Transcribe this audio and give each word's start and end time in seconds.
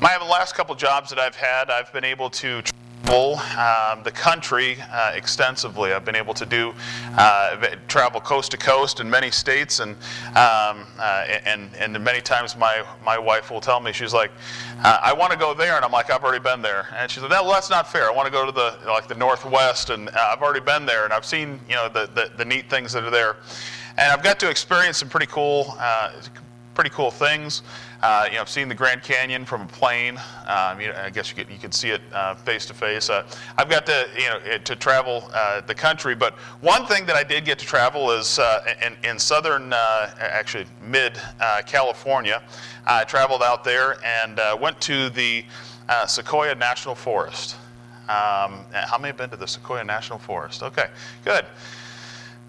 My 0.00 0.16
last 0.16 0.54
couple 0.54 0.76
jobs 0.76 1.10
that 1.10 1.18
I've 1.18 1.34
had, 1.34 1.70
I've 1.70 1.92
been 1.92 2.04
able 2.04 2.30
to 2.30 2.62
travel 2.62 3.34
um, 3.58 4.04
the 4.04 4.12
country 4.12 4.76
uh, 4.92 5.10
extensively. 5.16 5.92
I've 5.92 6.04
been 6.04 6.14
able 6.14 6.34
to 6.34 6.46
do 6.46 6.72
uh, 7.16 7.74
travel 7.88 8.20
coast 8.20 8.52
to 8.52 8.56
coast 8.56 9.00
in 9.00 9.10
many 9.10 9.32
states, 9.32 9.80
and 9.80 9.96
um, 10.36 10.86
uh, 11.00 11.26
and 11.44 11.74
and 11.74 11.98
many 12.04 12.20
times 12.20 12.56
my 12.56 12.84
my 13.04 13.18
wife 13.18 13.50
will 13.50 13.60
tell 13.60 13.80
me 13.80 13.92
she's 13.92 14.14
like, 14.14 14.30
uh, 14.84 15.00
I 15.02 15.12
want 15.12 15.32
to 15.32 15.38
go 15.38 15.52
there, 15.52 15.74
and 15.74 15.84
I'm 15.84 15.90
like, 15.90 16.12
I've 16.12 16.22
already 16.22 16.44
been 16.44 16.62
there, 16.62 16.86
and 16.94 17.10
she's 17.10 17.24
like, 17.24 17.32
well, 17.32 17.50
that's 17.50 17.68
not 17.68 17.90
fair. 17.90 18.08
I 18.08 18.14
want 18.14 18.26
to 18.26 18.32
go 18.32 18.46
to 18.46 18.52
the 18.52 18.78
like 18.86 19.08
the 19.08 19.16
Northwest, 19.16 19.90
and 19.90 20.10
uh, 20.10 20.30
I've 20.32 20.42
already 20.42 20.60
been 20.60 20.86
there, 20.86 21.06
and 21.06 21.12
I've 21.12 21.26
seen 21.26 21.58
you 21.68 21.74
know 21.74 21.88
the, 21.88 22.08
the 22.14 22.30
the 22.36 22.44
neat 22.44 22.70
things 22.70 22.92
that 22.92 23.02
are 23.02 23.10
there, 23.10 23.38
and 23.96 24.12
I've 24.12 24.22
got 24.22 24.38
to 24.38 24.48
experience 24.48 24.98
some 24.98 25.08
pretty 25.08 25.26
cool 25.26 25.74
uh, 25.76 26.12
pretty 26.78 26.90
cool 26.90 27.10
things. 27.10 27.62
Uh, 28.04 28.26
you 28.28 28.36
know, 28.36 28.40
I've 28.40 28.48
seen 28.48 28.68
the 28.68 28.74
Grand 28.74 29.02
Canyon 29.02 29.44
from 29.44 29.62
a 29.62 29.66
plane. 29.66 30.16
Um, 30.46 30.80
you 30.80 30.86
know, 30.86 30.94
I 30.94 31.10
guess 31.10 31.28
you 31.28 31.34
could, 31.34 31.52
you 31.52 31.58
could 31.58 31.74
see 31.74 31.90
it 31.90 32.00
face 32.44 32.66
to 32.66 32.74
face. 32.74 33.10
I've 33.10 33.68
got 33.68 33.84
to 33.86 34.06
you 34.16 34.28
know 34.28 34.58
to 34.58 34.76
travel 34.76 35.28
uh, 35.34 35.60
the 35.62 35.74
country, 35.74 36.14
but 36.14 36.34
one 36.60 36.86
thing 36.86 37.04
that 37.06 37.16
I 37.16 37.24
did 37.24 37.44
get 37.44 37.58
to 37.58 37.66
travel 37.66 38.12
is 38.12 38.38
uh, 38.38 38.62
in, 38.86 38.96
in 39.02 39.18
southern, 39.18 39.72
uh, 39.72 40.10
actually 40.20 40.66
mid 40.80 41.20
California. 41.66 42.44
I 42.86 43.02
traveled 43.02 43.42
out 43.42 43.64
there 43.64 43.96
and 44.04 44.40
went 44.60 44.80
to 44.82 45.10
the 45.10 45.44
Sequoia 46.06 46.54
National 46.54 46.94
Forest. 46.94 47.56
Um, 48.02 48.64
how 48.70 48.98
many 48.98 49.08
have 49.08 49.16
been 49.16 49.30
to 49.30 49.36
the 49.36 49.48
Sequoia 49.48 49.82
National 49.82 50.20
Forest? 50.20 50.62
Okay, 50.62 50.86
good. 51.24 51.44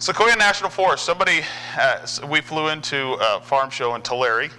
Sequoia 0.01 0.33
National 0.37 0.69
Forest. 0.69 1.03
Somebody, 1.03 1.41
uh, 1.77 2.07
we 2.29 2.39
flew 2.39 2.69
into 2.69 3.17
a 3.19 3.41
farm 3.41 3.69
show 3.69 3.95
in 3.95 4.01
Tulare, 4.01 4.49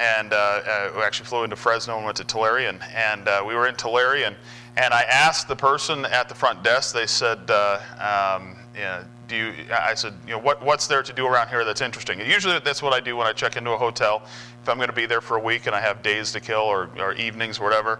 and 0.00 0.32
uh, 0.32 0.36
uh, 0.36 0.92
we 0.94 1.02
actually 1.02 1.26
flew 1.26 1.42
into 1.42 1.56
Fresno 1.56 1.96
and 1.96 2.04
went 2.04 2.16
to 2.18 2.24
Tulare, 2.24 2.68
and, 2.68 2.78
and 2.94 3.26
uh, 3.26 3.42
we 3.44 3.56
were 3.56 3.66
in 3.66 3.74
Tulare, 3.74 4.22
and, 4.24 4.36
and 4.76 4.94
I 4.94 5.02
asked 5.02 5.48
the 5.48 5.56
person 5.56 6.04
at 6.04 6.28
the 6.28 6.34
front 6.36 6.62
desk. 6.62 6.94
They 6.94 7.08
said, 7.08 7.40
uh, 7.50 7.80
um, 7.94 8.56
yeah, 8.76 9.02
"Do 9.26 9.34
you?" 9.34 9.54
I 9.72 9.94
said, 9.94 10.14
"You 10.28 10.34
know, 10.34 10.38
what, 10.38 10.64
what's 10.64 10.86
there 10.86 11.02
to 11.02 11.12
do 11.12 11.26
around 11.26 11.48
here 11.48 11.64
that's 11.64 11.80
interesting?" 11.80 12.20
And 12.20 12.30
usually, 12.30 12.60
that's 12.60 12.80
what 12.80 12.92
I 12.92 13.00
do 13.00 13.16
when 13.16 13.26
I 13.26 13.32
check 13.32 13.56
into 13.56 13.72
a 13.72 13.76
hotel. 13.76 14.22
If 14.62 14.68
I'm 14.68 14.76
going 14.76 14.90
to 14.90 14.94
be 14.94 15.06
there 15.06 15.20
for 15.20 15.36
a 15.36 15.42
week 15.42 15.66
and 15.66 15.74
I 15.74 15.80
have 15.80 16.04
days 16.04 16.30
to 16.32 16.40
kill 16.40 16.60
or, 16.60 16.88
or 17.00 17.14
evenings, 17.14 17.58
or 17.58 17.64
whatever. 17.64 17.98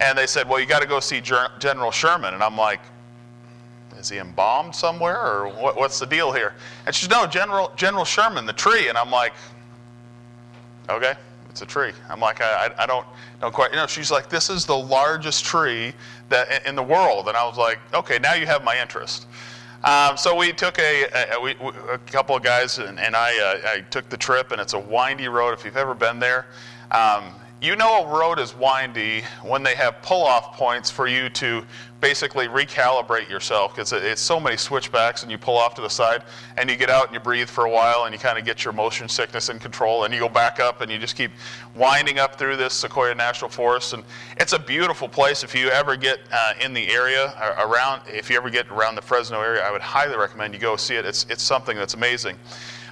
And 0.00 0.18
they 0.18 0.26
said, 0.26 0.46
"Well, 0.46 0.60
you 0.60 0.66
got 0.66 0.82
to 0.82 0.88
go 0.88 1.00
see 1.00 1.22
General 1.22 1.90
Sherman," 1.90 2.34
and 2.34 2.42
I'm 2.42 2.58
like 2.58 2.80
is 4.06 4.10
he 4.10 4.18
embalmed 4.18 4.72
somewhere 4.74 5.20
or 5.20 5.48
what, 5.48 5.76
what's 5.76 5.98
the 5.98 6.06
deal 6.06 6.32
here? 6.32 6.54
And 6.86 6.94
she 6.94 7.06
said, 7.06 7.10
no, 7.10 7.26
General, 7.26 7.72
General 7.76 8.04
Sherman, 8.04 8.46
the 8.46 8.52
tree. 8.52 8.88
And 8.88 8.96
I'm 8.96 9.10
like, 9.10 9.32
okay, 10.88 11.14
it's 11.50 11.62
a 11.62 11.66
tree. 11.66 11.90
I'm 12.08 12.20
like, 12.20 12.40
I, 12.40 12.72
I 12.78 12.86
don't, 12.86 13.04
don't 13.40 13.52
quite, 13.52 13.72
you 13.72 13.76
know, 13.76 13.86
she's 13.88 14.12
like, 14.12 14.28
this 14.28 14.48
is 14.48 14.64
the 14.64 14.76
largest 14.76 15.44
tree 15.44 15.92
that 16.28 16.64
in 16.66 16.76
the 16.76 16.82
world. 16.82 17.26
And 17.26 17.36
I 17.36 17.44
was 17.44 17.58
like, 17.58 17.80
okay, 17.92 18.20
now 18.20 18.34
you 18.34 18.46
have 18.46 18.62
my 18.62 18.80
interest. 18.80 19.26
Um, 19.82 20.16
so 20.16 20.36
we 20.36 20.52
took 20.52 20.78
a, 20.78 21.06
a, 21.32 21.40
we, 21.40 21.56
a, 21.90 21.98
couple 21.98 22.36
of 22.36 22.44
guys 22.44 22.78
and, 22.78 23.00
and 23.00 23.16
I, 23.16 23.38
uh, 23.38 23.68
I 23.76 23.80
took 23.90 24.08
the 24.08 24.16
trip 24.16 24.52
and 24.52 24.60
it's 24.60 24.74
a 24.74 24.78
windy 24.78 25.26
road. 25.26 25.52
If 25.52 25.64
you've 25.64 25.76
ever 25.76 25.94
been 25.94 26.20
there, 26.20 26.46
um, 26.92 27.34
you 27.62 27.74
know 27.74 28.04
a 28.04 28.18
road 28.18 28.38
is 28.38 28.54
windy 28.54 29.22
when 29.42 29.62
they 29.62 29.74
have 29.74 30.02
pull-off 30.02 30.54
points 30.56 30.90
for 30.90 31.06
you 31.06 31.30
to 31.30 31.64
basically 32.02 32.48
recalibrate 32.48 33.30
yourself 33.30 33.74
because 33.74 33.94
it's 33.94 34.20
so 34.20 34.38
many 34.38 34.58
switchbacks 34.58 35.22
and 35.22 35.32
you 35.32 35.38
pull 35.38 35.56
off 35.56 35.74
to 35.74 35.80
the 35.80 35.88
side 35.88 36.22
and 36.58 36.68
you 36.68 36.76
get 36.76 36.90
out 36.90 37.06
and 37.06 37.14
you 37.14 37.20
breathe 37.20 37.48
for 37.48 37.64
a 37.64 37.70
while 37.70 38.04
and 38.04 38.12
you 38.12 38.18
kind 38.18 38.38
of 38.38 38.44
get 38.44 38.62
your 38.62 38.74
motion 38.74 39.08
sickness 39.08 39.48
in 39.48 39.58
control 39.58 40.04
and 40.04 40.12
you 40.12 40.20
go 40.20 40.28
back 40.28 40.60
up 40.60 40.82
and 40.82 40.92
you 40.92 40.98
just 40.98 41.16
keep 41.16 41.30
winding 41.74 42.18
up 42.18 42.36
through 42.36 42.58
this 42.58 42.74
Sequoia 42.74 43.14
National 43.14 43.50
Forest. 43.50 43.94
And 43.94 44.04
it's 44.36 44.52
a 44.52 44.58
beautiful 44.58 45.08
place. 45.08 45.42
If 45.42 45.54
you 45.54 45.70
ever 45.70 45.96
get 45.96 46.20
uh, 46.30 46.52
in 46.60 46.74
the 46.74 46.92
area 46.92 47.28
uh, 47.28 47.66
around 47.66 48.02
if 48.06 48.28
you 48.28 48.36
ever 48.36 48.50
get 48.50 48.68
around 48.68 48.96
the 48.96 49.02
Fresno 49.02 49.40
area 49.40 49.62
I 49.62 49.72
would 49.72 49.80
highly 49.80 50.18
recommend 50.18 50.52
you 50.52 50.60
go 50.60 50.76
see 50.76 50.96
it. 50.96 51.06
It's, 51.06 51.24
it's 51.30 51.42
something 51.42 51.76
that's 51.78 51.94
amazing 51.94 52.38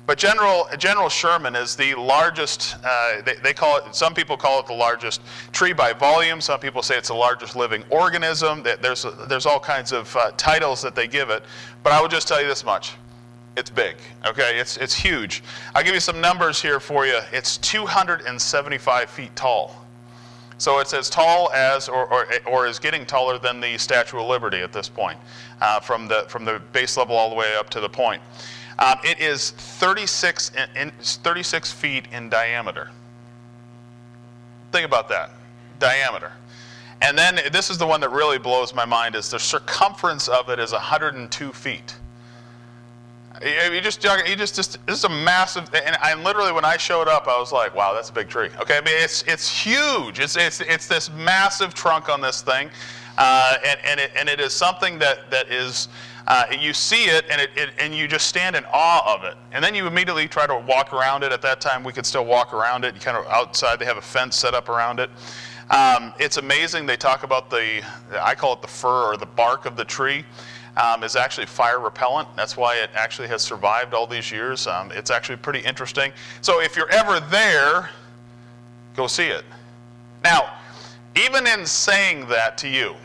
but 0.07 0.19
General, 0.19 0.67
General 0.77 1.09
Sherman 1.09 1.57
is 1.57 1.77
the 1.77 1.95
largest, 1.95 2.77
uh, 2.85 3.23
they, 3.23 3.37
they, 3.43 3.55
call 3.55 3.79
it, 3.79 3.95
some 3.95 4.13
people 4.13 4.37
call 4.37 4.61
it 4.61 4.67
the 4.67 4.75
largest 4.75 5.23
tree 5.53 5.73
by 5.73 5.95
volume. 5.95 6.43
Some 6.43 6.61
people 6.61 6.83
say 6.83 6.99
it's 6.99 7.09
the 7.09 7.15
largest 7.15 7.57
living 7.57 7.85
organism. 7.89 8.63
There's, 8.63 9.07
there's 9.29 9.47
all 9.47 9.61
kinds 9.61 9.93
of 9.93 10.15
uh, 10.17 10.33
titles 10.37 10.83
that 10.83 10.95
they 10.95 11.09
give 11.09 11.31
it. 11.31 11.43
But 11.83 11.93
I 11.95 12.03
will 12.03 12.09
just 12.09 12.29
tell 12.29 12.41
you 12.43 12.47
this 12.47 12.65
much. 12.65 12.93
It's 13.57 13.71
big, 13.71 13.97
okay? 14.27 14.59
It's, 14.59 14.77
it's 14.77 14.95
huge. 14.95 15.43
I'll 15.75 15.85
give 15.85 15.95
you 15.95 16.01
some 16.01 16.21
numbers 16.21 16.61
here 16.61 16.81
for 16.81 17.07
you. 17.07 17.21
It's 17.33 17.57
275 17.59 19.09
feet 19.09 19.35
tall. 19.37 19.85
So 20.59 20.81
it's 20.81 20.93
as 20.93 21.09
tall 21.09 21.51
as, 21.53 21.89
or, 21.89 22.07
or, 22.13 22.27
or 22.47 22.67
is 22.67 22.79
getting 22.79 23.07
taller 23.07 23.39
than 23.39 23.61
the 23.61 23.79
Statue 23.79 24.19
of 24.19 24.27
Liberty 24.27 24.59
at 24.59 24.73
this 24.73 24.89
point, 24.89 25.19
uh, 25.61 25.81
from, 25.81 26.09
the, 26.09 26.27
from 26.29 26.45
the 26.45 26.61
base 26.73 26.97
level 26.97 27.17
all 27.17 27.31
the 27.31 27.37
way 27.37 27.57
up 27.57 27.71
to 27.71 27.81
the 27.81 27.89
point. 27.89 28.21
Um, 28.79 28.99
it 29.05 29.21
is 29.21 29.51
36, 29.51 30.51
in, 30.51 30.89
in, 30.89 30.91
36 31.01 31.73
feet 31.73 32.07
in 32.13 32.29
diameter. 32.29 32.91
Think 34.73 34.85
about 34.85 35.09
that 35.11 35.31
diameter. 35.79 36.33
And 37.03 37.17
then 37.17 37.39
this 37.53 37.71
is 37.71 37.79
the 37.79 37.87
one 37.87 38.01
that 38.01 38.11
really 38.11 38.39
blows 38.39 38.75
my 38.75 38.85
mind 38.85 39.15
is 39.15 39.31
the 39.31 39.39
circumference 39.39 40.27
of 40.29 40.49
it 40.49 40.59
is 40.59 40.73
102 40.73 41.53
feet. 41.53 41.95
You 43.43 43.81
just, 43.81 44.03
you 44.03 44.37
just, 44.37 44.55
just, 44.55 44.87
this 44.87 44.99
is 44.99 45.05
a 45.05 45.09
massive, 45.09 45.69
and 45.75 45.97
I 46.01 46.15
literally, 46.15 46.53
when 46.53 46.65
I 46.65 46.77
showed 46.77 47.09
up, 47.09 47.27
I 47.27 47.39
was 47.39 47.53
like, 47.53 47.75
wow, 47.75 47.93
that's 47.93 48.09
a 48.09 48.13
big 48.13 48.29
tree. 48.29 48.49
Okay, 48.61 48.79
I 48.79 48.81
mean, 48.81 48.95
it's, 48.97 49.23
it's 49.25 49.51
huge. 49.51 50.21
It's, 50.21 50.37
it's, 50.37 50.61
it's 50.61 50.87
this 50.87 51.11
massive 51.11 51.75
trunk 51.75 52.09
on 52.09 52.21
this 52.21 52.43
thing. 52.43 52.71
Uh, 53.19 53.57
and, 53.65 53.79
and, 53.85 54.01
it, 54.01 54.13
and 54.17 54.29
it 54.29 54.41
is 54.41 54.53
something 54.53 54.99
that, 55.01 55.31
that 55.31 55.51
is, 55.51 55.89
uh, 56.27 56.45
you 56.59 56.73
see 56.73 57.05
it 57.05 57.27
and, 57.31 57.41
it, 57.41 57.51
it, 57.55 57.71
and 57.79 57.95
you 57.95 58.09
just 58.09 58.27
stand 58.27 58.57
in 58.57 58.65
awe 58.73 59.15
of 59.15 59.25
it. 59.25 59.37
And 59.53 59.63
then 59.63 59.75
you 59.75 59.87
immediately 59.87 60.27
try 60.27 60.47
to 60.47 60.57
walk 60.57 60.93
around 60.93 61.23
it. 61.23 61.33
At 61.33 61.43
that 61.43 61.61
time, 61.61 61.85
we 61.85 61.93
could 61.93 62.07
still 62.07 62.25
walk 62.25 62.55
around 62.55 62.85
it. 62.85 62.95
You 62.95 63.01
kind 63.01 63.17
of 63.17 63.27
outside, 63.27 63.79
they 63.79 63.85
have 63.85 63.99
a 63.99 64.03
fence 64.03 64.37
set 64.37 64.55
up 64.55 64.69
around 64.69 65.01
it. 65.01 65.11
Um, 65.71 66.15
it's 66.19 66.37
amazing. 66.37 66.87
They 66.87 66.97
talk 66.97 67.25
about 67.25 67.51
the, 67.51 67.83
I 68.21 68.35
call 68.35 68.55
it 68.55 68.63
the 68.63 68.69
fur 68.69 69.13
or 69.13 69.17
the 69.17 69.27
bark 69.27 69.67
of 69.67 69.77
the 69.77 69.85
tree. 69.85 70.25
Um, 70.77 71.05
is 71.05 71.15
actually 71.15 71.47
fire 71.47 71.79
repellent. 71.79 72.27
That's 72.35 72.57
why 72.57 72.79
it 72.79 72.91
actually 72.95 73.29
has 73.29 73.43
survived 73.43 73.95
all 73.95 74.09
these 74.09 74.33
years. 74.33 74.67
Um, 74.67 74.91
it's 74.91 75.09
actually 75.09 75.37
pretty 75.37 75.61
interesting. 75.61 76.13
So 76.41 76.61
if 76.61 76.75
you're 76.75 76.91
ever 76.91 77.21
there, 77.21 77.91
go 78.97 79.07
see 79.07 79.27
it. 79.27 79.45
Now, 80.25 80.53
even 81.15 81.47
in 81.47 81.65
saying 81.65 82.27
that 82.27 82.59
to 82.59 82.69
you, 82.69 82.97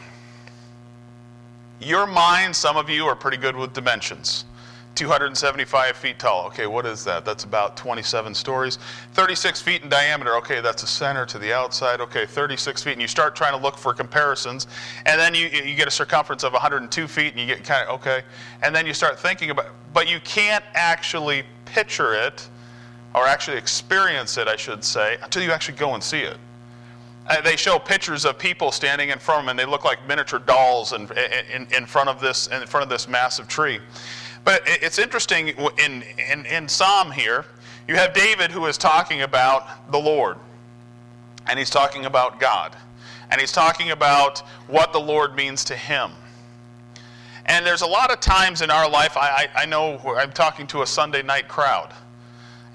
your 1.79 2.05
mind, 2.05 2.55
some 2.55 2.77
of 2.77 2.89
you 2.89 3.05
are 3.05 3.15
pretty 3.15 3.37
good 3.37 3.55
with 3.55 3.73
dimensions. 3.73 4.45
275 4.95 5.95
feet 5.95 6.19
tall. 6.19 6.45
Okay, 6.47 6.67
what 6.67 6.85
is 6.85 7.05
that? 7.05 7.23
That's 7.23 7.45
about 7.45 7.77
27 7.77 8.33
stories. 8.33 8.79
36 9.13 9.61
feet 9.61 9.81
in 9.81 9.87
diameter. 9.87 10.35
Okay, 10.35 10.59
that's 10.59 10.81
the 10.81 10.87
center 10.87 11.25
to 11.27 11.39
the 11.39 11.53
outside. 11.53 12.01
Okay, 12.01 12.25
36 12.25 12.83
feet. 12.83 12.91
And 12.93 13.01
you 13.01 13.07
start 13.07 13.33
trying 13.33 13.53
to 13.53 13.63
look 13.63 13.77
for 13.77 13.93
comparisons. 13.93 14.67
And 15.05 15.17
then 15.17 15.33
you, 15.33 15.47
you 15.47 15.75
get 15.75 15.87
a 15.87 15.91
circumference 15.91 16.43
of 16.43 16.51
102 16.51 17.07
feet 17.07 17.31
and 17.31 17.39
you 17.39 17.45
get 17.45 17.63
kind 17.63 17.87
of, 17.87 17.95
okay. 18.01 18.23
And 18.61 18.75
then 18.75 18.85
you 18.85 18.93
start 18.93 19.17
thinking 19.17 19.51
about 19.51 19.67
But 19.93 20.09
you 20.09 20.19
can't 20.21 20.65
actually 20.73 21.43
picture 21.63 22.13
it 22.13 22.49
or 23.15 23.25
actually 23.25 23.57
experience 23.57 24.37
it, 24.37 24.47
I 24.49 24.57
should 24.57 24.83
say, 24.83 25.17
until 25.23 25.43
you 25.43 25.51
actually 25.51 25.77
go 25.77 25.93
and 25.93 26.03
see 26.03 26.21
it. 26.21 26.37
Uh, 27.29 27.39
they 27.41 27.55
show 27.55 27.77
pictures 27.77 28.25
of 28.25 28.39
people 28.39 28.71
standing 28.71 29.09
in 29.09 29.19
front 29.19 29.41
of 29.41 29.45
them, 29.45 29.49
and 29.51 29.59
they 29.59 29.65
look 29.65 29.85
like 29.85 30.05
miniature 30.07 30.39
dolls 30.39 30.93
in, 30.93 31.07
in, 31.53 31.67
in, 31.71 31.85
front 31.85 32.09
of 32.09 32.19
this, 32.19 32.47
in 32.47 32.65
front 32.65 32.83
of 32.83 32.89
this 32.89 33.07
massive 33.07 33.47
tree. 33.47 33.79
But 34.43 34.63
it's 34.65 34.97
interesting 34.97 35.49
in, 35.77 36.03
in, 36.31 36.45
in 36.47 36.67
Psalm 36.67 37.11
here, 37.11 37.45
you 37.87 37.95
have 37.95 38.13
David 38.13 38.49
who 38.49 38.65
is 38.65 38.79
talking 38.79 39.21
about 39.21 39.91
the 39.91 39.99
Lord, 39.99 40.37
and 41.45 41.59
he's 41.59 41.69
talking 41.69 42.05
about 42.05 42.39
God, 42.39 42.75
and 43.29 43.39
he's 43.39 43.51
talking 43.51 43.91
about 43.91 44.39
what 44.65 44.91
the 44.91 44.99
Lord 44.99 45.35
means 45.35 45.63
to 45.65 45.75
him. 45.75 46.11
And 47.45 47.63
there's 47.63 47.81
a 47.81 47.87
lot 47.87 48.11
of 48.11 48.19
times 48.19 48.63
in 48.63 48.71
our 48.71 48.89
life, 48.89 49.17
I, 49.17 49.47
I, 49.55 49.61
I 49.63 49.65
know 49.65 49.99
I'm 50.17 50.31
talking 50.31 50.65
to 50.67 50.81
a 50.81 50.87
Sunday 50.87 51.21
night 51.21 51.47
crowd. 51.47 51.93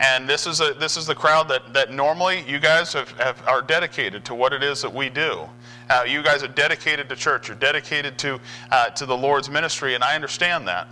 And 0.01 0.29
this 0.29 0.47
is, 0.47 0.61
a, 0.61 0.75
this 0.75 0.97
is 0.97 1.07
the 1.07 1.15
crowd 1.15 1.49
that, 1.49 1.73
that 1.73 1.93
normally 1.93 2.45
you 2.49 2.59
guys 2.59 2.93
have, 2.93 3.11
have, 3.13 3.41
are 3.47 3.63
dedicated 3.63 4.25
to 4.25 4.35
what 4.35 4.53
it 4.53 4.63
is 4.63 4.83
that 4.83 4.93
we 4.93 5.09
do. 5.09 5.49
Uh, 5.89 6.05
you 6.07 6.23
guys 6.23 6.43
are 6.43 6.49
dedicated 6.49 7.09
to 7.09 7.17
church. 7.17 7.49
You're 7.49 7.57
dedicated 7.57 8.19
to, 8.19 8.41
uh, 8.71 8.91
to 8.91 9.07
the 9.07 9.17
Lord's 9.17 9.49
ministry, 9.49 9.95
and 9.95 10.03
I 10.03 10.15
understand 10.15 10.67
that. 10.67 10.89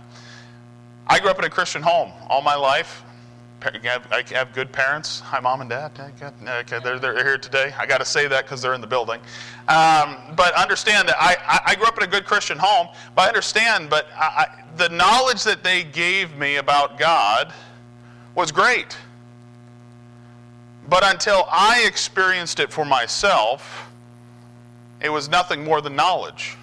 I 1.07 1.19
grew 1.19 1.29
up 1.29 1.39
in 1.39 1.45
a 1.45 1.49
Christian 1.49 1.81
home 1.81 2.11
all 2.29 2.41
my 2.41 2.55
life. 2.55 3.03
I 3.65 4.23
have, 4.31 4.53
good 4.53 4.73
parents. 4.73 5.21
Hi, 5.21 5.39
mom 5.39 5.61
and 5.61 5.69
dad. 5.69 5.91
Okay, 5.97 6.79
they're, 6.83 6.99
they're 6.99 7.23
here 7.23 7.37
today. 7.37 7.73
I 7.77 7.85
got 7.85 7.99
to 7.99 8.05
say 8.05 8.27
that 8.27 8.43
because 8.43 8.61
they're 8.61 8.73
in 8.73 8.81
the 8.81 8.87
building. 8.87 9.21
Um, 9.69 10.17
but 10.35 10.53
understand 10.55 11.07
that 11.07 11.15
I, 11.17 11.61
I 11.67 11.75
grew 11.75 11.85
up 11.85 11.97
in 11.97 12.03
a 12.03 12.07
good 12.07 12.25
Christian 12.25 12.57
home. 12.59 12.89
But 13.15 13.21
I 13.23 13.27
understand, 13.29 13.89
but 13.89 14.07
I, 14.15 14.47
the 14.75 14.89
knowledge 14.89 15.45
that 15.45 15.63
they 15.63 15.83
gave 15.85 16.35
me 16.35 16.57
about 16.57 16.99
God 16.99 17.53
was 18.35 18.51
great. 18.51 18.97
But 20.89 21.03
until 21.05 21.45
I 21.51 21.85
experienced 21.87 22.59
it 22.59 22.71
for 22.71 22.85
myself, 22.85 23.89
it 25.01 25.09
was 25.09 25.29
nothing 25.29 25.63
more 25.63 25.81
than 25.81 25.95
knowledge. 25.95 26.57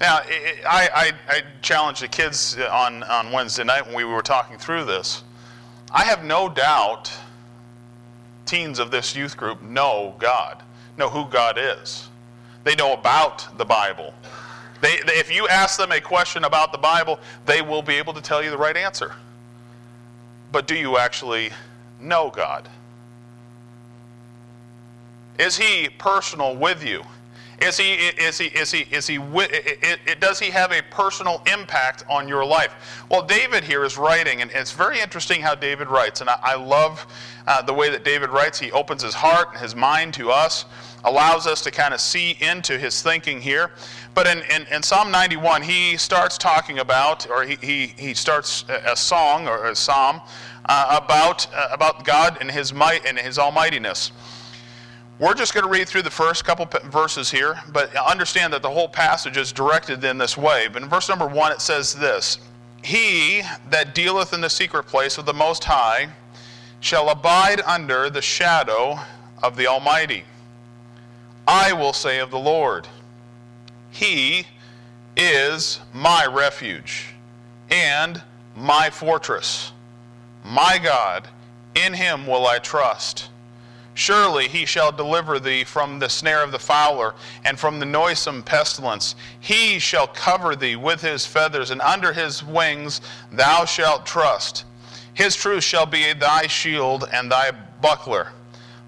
Now, 0.00 0.16
I, 0.16 0.88
I, 0.94 1.12
I 1.28 1.42
challenged 1.60 2.02
the 2.02 2.08
kids 2.08 2.58
on, 2.58 3.02
on 3.04 3.30
Wednesday 3.30 3.64
night 3.64 3.86
when 3.86 3.94
we 3.94 4.04
were 4.04 4.22
talking 4.22 4.58
through 4.58 4.84
this. 4.84 5.22
I 5.92 6.04
have 6.04 6.24
no 6.24 6.48
doubt 6.48 7.12
teens 8.46 8.78
of 8.78 8.90
this 8.90 9.14
youth 9.14 9.36
group 9.36 9.62
know 9.62 10.14
God, 10.18 10.62
know 10.96 11.08
who 11.08 11.26
God 11.26 11.56
is. 11.58 12.08
They 12.64 12.74
know 12.74 12.92
about 12.92 13.46
the 13.58 13.64
Bible. 13.64 14.12
They, 14.80 14.98
they, 15.06 15.14
if 15.14 15.32
you 15.32 15.46
ask 15.48 15.78
them 15.78 15.92
a 15.92 16.00
question 16.00 16.44
about 16.44 16.72
the 16.72 16.78
Bible, 16.78 17.20
they 17.46 17.62
will 17.62 17.82
be 17.82 17.94
able 17.94 18.12
to 18.14 18.20
tell 18.20 18.42
you 18.42 18.50
the 18.50 18.58
right 18.58 18.76
answer. 18.76 19.14
But 20.52 20.66
do 20.66 20.76
you 20.76 20.98
actually 20.98 21.50
know 22.00 22.30
God? 22.30 22.68
Is 25.38 25.56
He 25.56 25.88
personal 25.88 26.54
with 26.54 26.84
you? 26.84 27.02
Is 27.62 27.76
he, 27.76 27.92
is 27.94 28.38
he, 28.38 28.46
is 28.46 28.72
he, 28.72 28.80
is 28.90 29.06
he, 29.06 29.18
does 30.18 30.40
he 30.40 30.50
have 30.50 30.72
a 30.72 30.82
personal 30.90 31.40
impact 31.46 32.04
on 32.10 32.26
your 32.26 32.44
life? 32.44 33.04
Well, 33.08 33.22
David 33.22 33.62
here 33.62 33.84
is 33.84 33.96
writing, 33.96 34.42
and 34.42 34.50
it's 34.50 34.72
very 34.72 34.98
interesting 34.98 35.40
how 35.40 35.54
David 35.54 35.86
writes, 35.86 36.20
and 36.20 36.28
I, 36.28 36.38
I 36.42 36.54
love 36.56 37.06
uh, 37.46 37.62
the 37.62 37.72
way 37.72 37.88
that 37.90 38.02
David 38.02 38.30
writes. 38.30 38.58
He 38.58 38.72
opens 38.72 39.02
his 39.02 39.14
heart 39.14 39.50
and 39.52 39.58
his 39.60 39.76
mind 39.76 40.12
to 40.14 40.32
us, 40.32 40.64
allows 41.04 41.46
us 41.46 41.62
to 41.62 41.70
kind 41.70 41.94
of 41.94 42.00
see 42.00 42.36
into 42.40 42.78
his 42.78 43.00
thinking 43.00 43.40
here. 43.40 43.70
But 44.14 44.26
in, 44.26 44.42
in, 44.50 44.66
in 44.66 44.82
Psalm 44.82 45.10
91, 45.10 45.62
he 45.62 45.96
starts 45.96 46.36
talking 46.36 46.80
about, 46.80 47.28
or 47.30 47.44
he, 47.44 47.56
he, 47.62 47.86
he 47.96 48.14
starts 48.14 48.64
a 48.68 48.94
song 48.94 49.48
or 49.48 49.66
a 49.66 49.74
psalm 49.74 50.20
uh, 50.66 51.00
about, 51.02 51.46
uh, 51.54 51.68
about 51.72 52.04
God 52.04 52.36
and 52.40 52.50
his 52.50 52.74
might 52.74 53.06
and 53.06 53.18
his 53.18 53.38
almightiness. 53.38 54.12
We're 55.18 55.34
just 55.34 55.54
going 55.54 55.64
to 55.64 55.70
read 55.70 55.88
through 55.88 56.02
the 56.02 56.10
first 56.10 56.44
couple 56.44 56.68
verses 56.90 57.30
here, 57.30 57.54
but 57.72 57.94
understand 57.96 58.52
that 58.52 58.62
the 58.62 58.70
whole 58.70 58.88
passage 58.88 59.36
is 59.36 59.52
directed 59.52 60.02
in 60.04 60.18
this 60.18 60.36
way. 60.36 60.68
But 60.68 60.82
in 60.82 60.88
verse 60.88 61.08
number 61.08 61.26
one, 61.26 61.52
it 61.52 61.60
says 61.60 61.94
this 61.94 62.38
He 62.82 63.42
that 63.70 63.94
dealeth 63.94 64.32
in 64.32 64.40
the 64.40 64.50
secret 64.50 64.86
place 64.86 65.18
of 65.18 65.24
the 65.26 65.32
Most 65.32 65.64
High 65.64 66.08
shall 66.80 67.08
abide 67.08 67.60
under 67.62 68.10
the 68.10 68.20
shadow 68.20 68.98
of 69.42 69.56
the 69.56 69.68
Almighty. 69.68 70.24
I 71.46 71.72
will 71.72 71.92
say 71.92 72.18
of 72.18 72.30
the 72.30 72.38
Lord, 72.38 72.88
He 73.92 74.46
is 75.16 75.80
my 75.94 76.26
refuge 76.26 77.14
and 77.70 78.20
my 78.56 78.90
fortress. 78.90 79.72
My 80.44 80.80
God, 80.82 81.28
in 81.74 81.92
Him 81.94 82.26
will 82.26 82.46
I 82.46 82.58
trust. 82.58 83.28
Surely 83.94 84.48
he 84.48 84.64
shall 84.64 84.90
deliver 84.90 85.38
thee 85.38 85.64
from 85.64 85.98
the 85.98 86.08
snare 86.08 86.42
of 86.42 86.50
the 86.50 86.58
fowler 86.58 87.14
and 87.44 87.58
from 87.58 87.78
the 87.78 87.86
noisome 87.86 88.42
pestilence. 88.42 89.14
He 89.38 89.78
shall 89.78 90.06
cover 90.06 90.56
thee 90.56 90.76
with 90.76 91.02
his 91.02 91.26
feathers, 91.26 91.70
and 91.70 91.82
under 91.82 92.12
his 92.12 92.42
wings 92.42 93.02
thou 93.30 93.66
shalt 93.66 94.06
trust. 94.06 94.64
His 95.12 95.36
truth 95.36 95.62
shall 95.62 95.84
be 95.84 96.14
thy 96.14 96.46
shield 96.46 97.06
and 97.12 97.30
thy 97.30 97.50
buckler. 97.82 98.32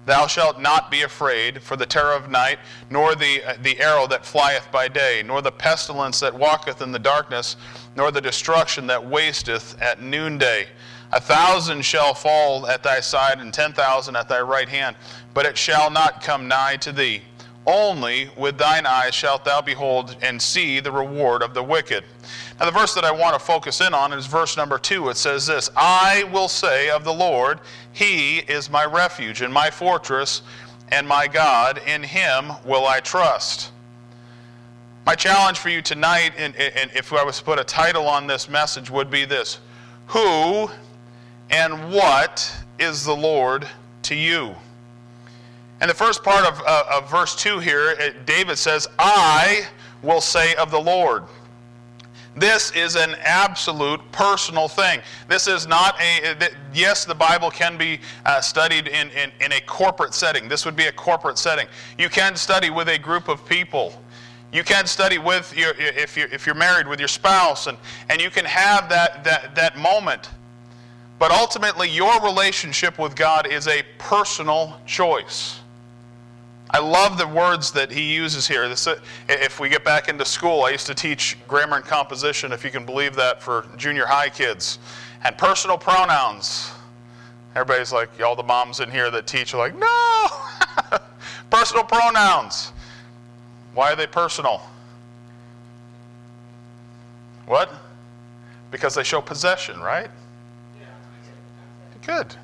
Thou 0.05 0.27
shalt 0.27 0.61
not 0.61 0.91
be 0.91 1.01
afraid 1.01 1.63
for 1.63 1.75
the 1.75 1.85
terror 1.85 2.13
of 2.13 2.29
night, 2.29 2.59
nor 2.89 3.15
the, 3.15 3.43
uh, 3.43 3.55
the 3.61 3.79
arrow 3.79 4.05
that 4.07 4.25
flieth 4.25 4.71
by 4.71 4.87
day, 4.87 5.23
nor 5.25 5.41
the 5.41 5.51
pestilence 5.51 6.19
that 6.19 6.33
walketh 6.33 6.81
in 6.81 6.91
the 6.91 6.99
darkness, 6.99 7.55
nor 7.95 8.11
the 8.11 8.21
destruction 8.21 8.85
that 8.87 9.03
wasteth 9.03 9.81
at 9.81 10.01
noonday. 10.01 10.67
A 11.11 11.19
thousand 11.19 11.83
shall 11.83 12.13
fall 12.13 12.67
at 12.67 12.83
thy 12.83 12.99
side, 12.99 13.39
and 13.39 13.53
ten 13.53 13.73
thousand 13.73 14.15
at 14.15 14.29
thy 14.29 14.41
right 14.41 14.69
hand, 14.69 14.95
but 15.33 15.45
it 15.45 15.57
shall 15.57 15.89
not 15.89 16.21
come 16.21 16.47
nigh 16.47 16.77
to 16.77 16.91
thee. 16.91 17.21
Only 17.67 18.29
with 18.37 18.59
thine 18.59 18.85
eyes 18.85 19.15
shalt 19.15 19.43
thou 19.43 19.61
behold 19.61 20.15
and 20.21 20.39
see 20.39 20.79
the 20.79 20.91
reward 20.91 21.41
of 21.41 21.55
the 21.55 21.63
wicked. 21.63 22.03
Now, 22.59 22.65
the 22.65 22.71
verse 22.71 22.93
that 22.93 23.03
I 23.03 23.11
want 23.11 23.37
to 23.37 23.45
focus 23.45 23.81
in 23.81 23.93
on 23.93 24.13
is 24.13 24.25
verse 24.27 24.55
number 24.55 24.77
two. 24.77 25.09
It 25.09 25.17
says 25.17 25.45
this 25.45 25.69
I 25.75 26.23
will 26.31 26.47
say 26.47 26.89
of 26.89 27.03
the 27.03 27.13
Lord, 27.13 27.59
He 27.91 28.39
is 28.39 28.69
my 28.69 28.85
refuge 28.85 29.41
and 29.41 29.53
my 29.53 29.69
fortress 29.69 30.41
and 30.89 31.07
my 31.07 31.27
God. 31.27 31.81
In 31.85 32.01
Him 32.03 32.51
will 32.63 32.87
I 32.87 33.01
trust. 33.01 33.71
My 35.05 35.15
challenge 35.15 35.59
for 35.59 35.69
you 35.69 35.81
tonight, 35.81 36.33
and, 36.37 36.55
and 36.55 36.89
if 36.95 37.13
I 37.13 37.23
was 37.23 37.37
to 37.37 37.43
put 37.43 37.59
a 37.59 37.63
title 37.63 38.07
on 38.07 38.25
this 38.25 38.49
message, 38.49 38.89
would 38.89 39.11
be 39.11 39.25
this 39.25 39.59
Who 40.07 40.69
and 41.49 41.91
what 41.91 42.55
is 42.79 43.03
the 43.03 43.15
Lord 43.15 43.67
to 44.03 44.15
you? 44.15 44.55
And 45.81 45.89
the 45.89 45.95
first 45.95 46.23
part 46.23 46.45
of, 46.45 46.61
uh, 46.65 46.83
of 46.93 47.11
verse 47.11 47.35
2 47.35 47.59
here, 47.59 48.13
David 48.25 48.57
says, 48.57 48.87
I 48.97 49.67
will 50.01 50.21
say 50.21 50.55
of 50.55 50.71
the 50.71 50.79
Lord. 50.79 51.23
This 52.35 52.71
is 52.71 52.95
an 52.95 53.15
absolute 53.21 54.01
personal 54.11 54.67
thing. 54.67 55.01
This 55.29 55.47
is 55.47 55.67
not 55.67 55.99
a, 56.01 56.49
yes, 56.73 57.05
the 57.05 57.15
Bible 57.15 57.49
can 57.49 57.77
be 57.77 57.99
uh, 58.25 58.41
studied 58.41 58.87
in, 58.87 59.09
in, 59.11 59.31
in 59.39 59.53
a 59.53 59.61
corporate 59.61 60.13
setting. 60.13 60.49
This 60.49 60.65
would 60.65 60.75
be 60.75 60.87
a 60.87 60.91
corporate 60.91 61.37
setting. 61.37 61.67
You 61.97 62.09
can 62.09 62.35
study 62.35 62.69
with 62.69 62.89
a 62.89 62.99
group 62.99 63.29
of 63.29 63.47
people. 63.47 64.01
You 64.51 64.63
can 64.63 64.85
study 64.85 65.17
with 65.17 65.55
your, 65.55 65.71
if 65.77 66.17
you're, 66.17 66.27
if 66.27 66.45
you're 66.45 66.55
married 66.55 66.87
with 66.87 66.99
your 66.99 67.07
spouse, 67.07 67.67
and, 67.67 67.77
and 68.09 68.21
you 68.21 68.29
can 68.29 68.45
have 68.45 68.89
that, 68.89 69.23
that, 69.23 69.55
that 69.55 69.77
moment 69.77 70.29
but 71.17 71.31
ultimately, 71.31 71.89
your 71.89 72.21
relationship 72.21 72.99
with 72.99 73.15
God 73.15 73.47
is 73.47 73.67
a 73.67 73.83
personal 73.97 74.79
choice. 74.85 75.59
I 76.69 76.79
love 76.79 77.17
the 77.17 77.27
words 77.27 77.71
that 77.71 77.91
he 77.91 78.13
uses 78.13 78.47
here. 78.47 78.67
This, 78.67 78.87
uh, 78.87 78.99
if 79.29 79.59
we 79.59 79.69
get 79.69 79.83
back 79.83 80.09
into 80.09 80.25
school, 80.25 80.63
I 80.63 80.71
used 80.71 80.87
to 80.87 80.95
teach 80.95 81.37
grammar 81.47 81.77
and 81.77 81.85
composition, 81.85 82.51
if 82.51 82.63
you 82.63 82.71
can 82.71 82.85
believe 82.85 83.15
that, 83.15 83.41
for 83.41 83.65
junior 83.77 84.05
high 84.05 84.29
kids. 84.29 84.79
And 85.23 85.37
personal 85.37 85.77
pronouns. 85.77 86.71
Everybody's 87.55 87.93
like, 87.93 88.21
all 88.21 88.35
the 88.35 88.43
moms 88.43 88.79
in 88.79 88.91
here 88.91 89.09
that 89.11 89.27
teach 89.27 89.53
are 89.53 89.57
like, 89.57 89.75
no! 89.77 90.27
personal 91.49 91.83
pronouns. 91.83 92.71
Why 93.73 93.93
are 93.93 93.95
they 93.95 94.07
personal? 94.07 94.61
What? 97.45 97.71
Because 98.71 98.95
they 98.95 99.03
show 99.03 99.21
possession, 99.21 99.79
right? 99.79 100.09
Yeah. 100.79 100.87
Good. 102.05 102.35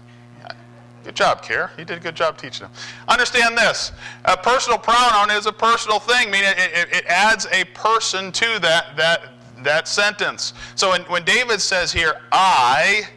Good 1.04 1.16
job, 1.16 1.42
Care. 1.42 1.72
You 1.78 1.86
did 1.86 1.98
a 1.98 2.00
good 2.00 2.16
job 2.16 2.38
teaching 2.38 2.66
them. 2.66 2.72
Understand 3.08 3.58
this: 3.58 3.92
a 4.26 4.38
personal 4.38 4.78
pronoun 4.78 5.32
is 5.32 5.48
a 5.48 5.52
personal 5.52 6.00
thing. 6.00 6.28
I 6.28 6.32
mean, 6.32 6.44
it, 6.44 6.58
it, 6.58 6.96
it 6.96 7.06
adds 7.08 7.48
a 7.52 7.64
person 7.74 8.32
to 8.34 8.60
that 8.60 8.96
that 8.98 9.34
that 9.64 9.88
sentence. 9.88 10.54
So 10.76 10.92
when, 10.92 11.02
when 11.04 11.24
David 11.24 11.60
says 11.60 11.92
here, 11.92 12.22
"I 12.32 13.08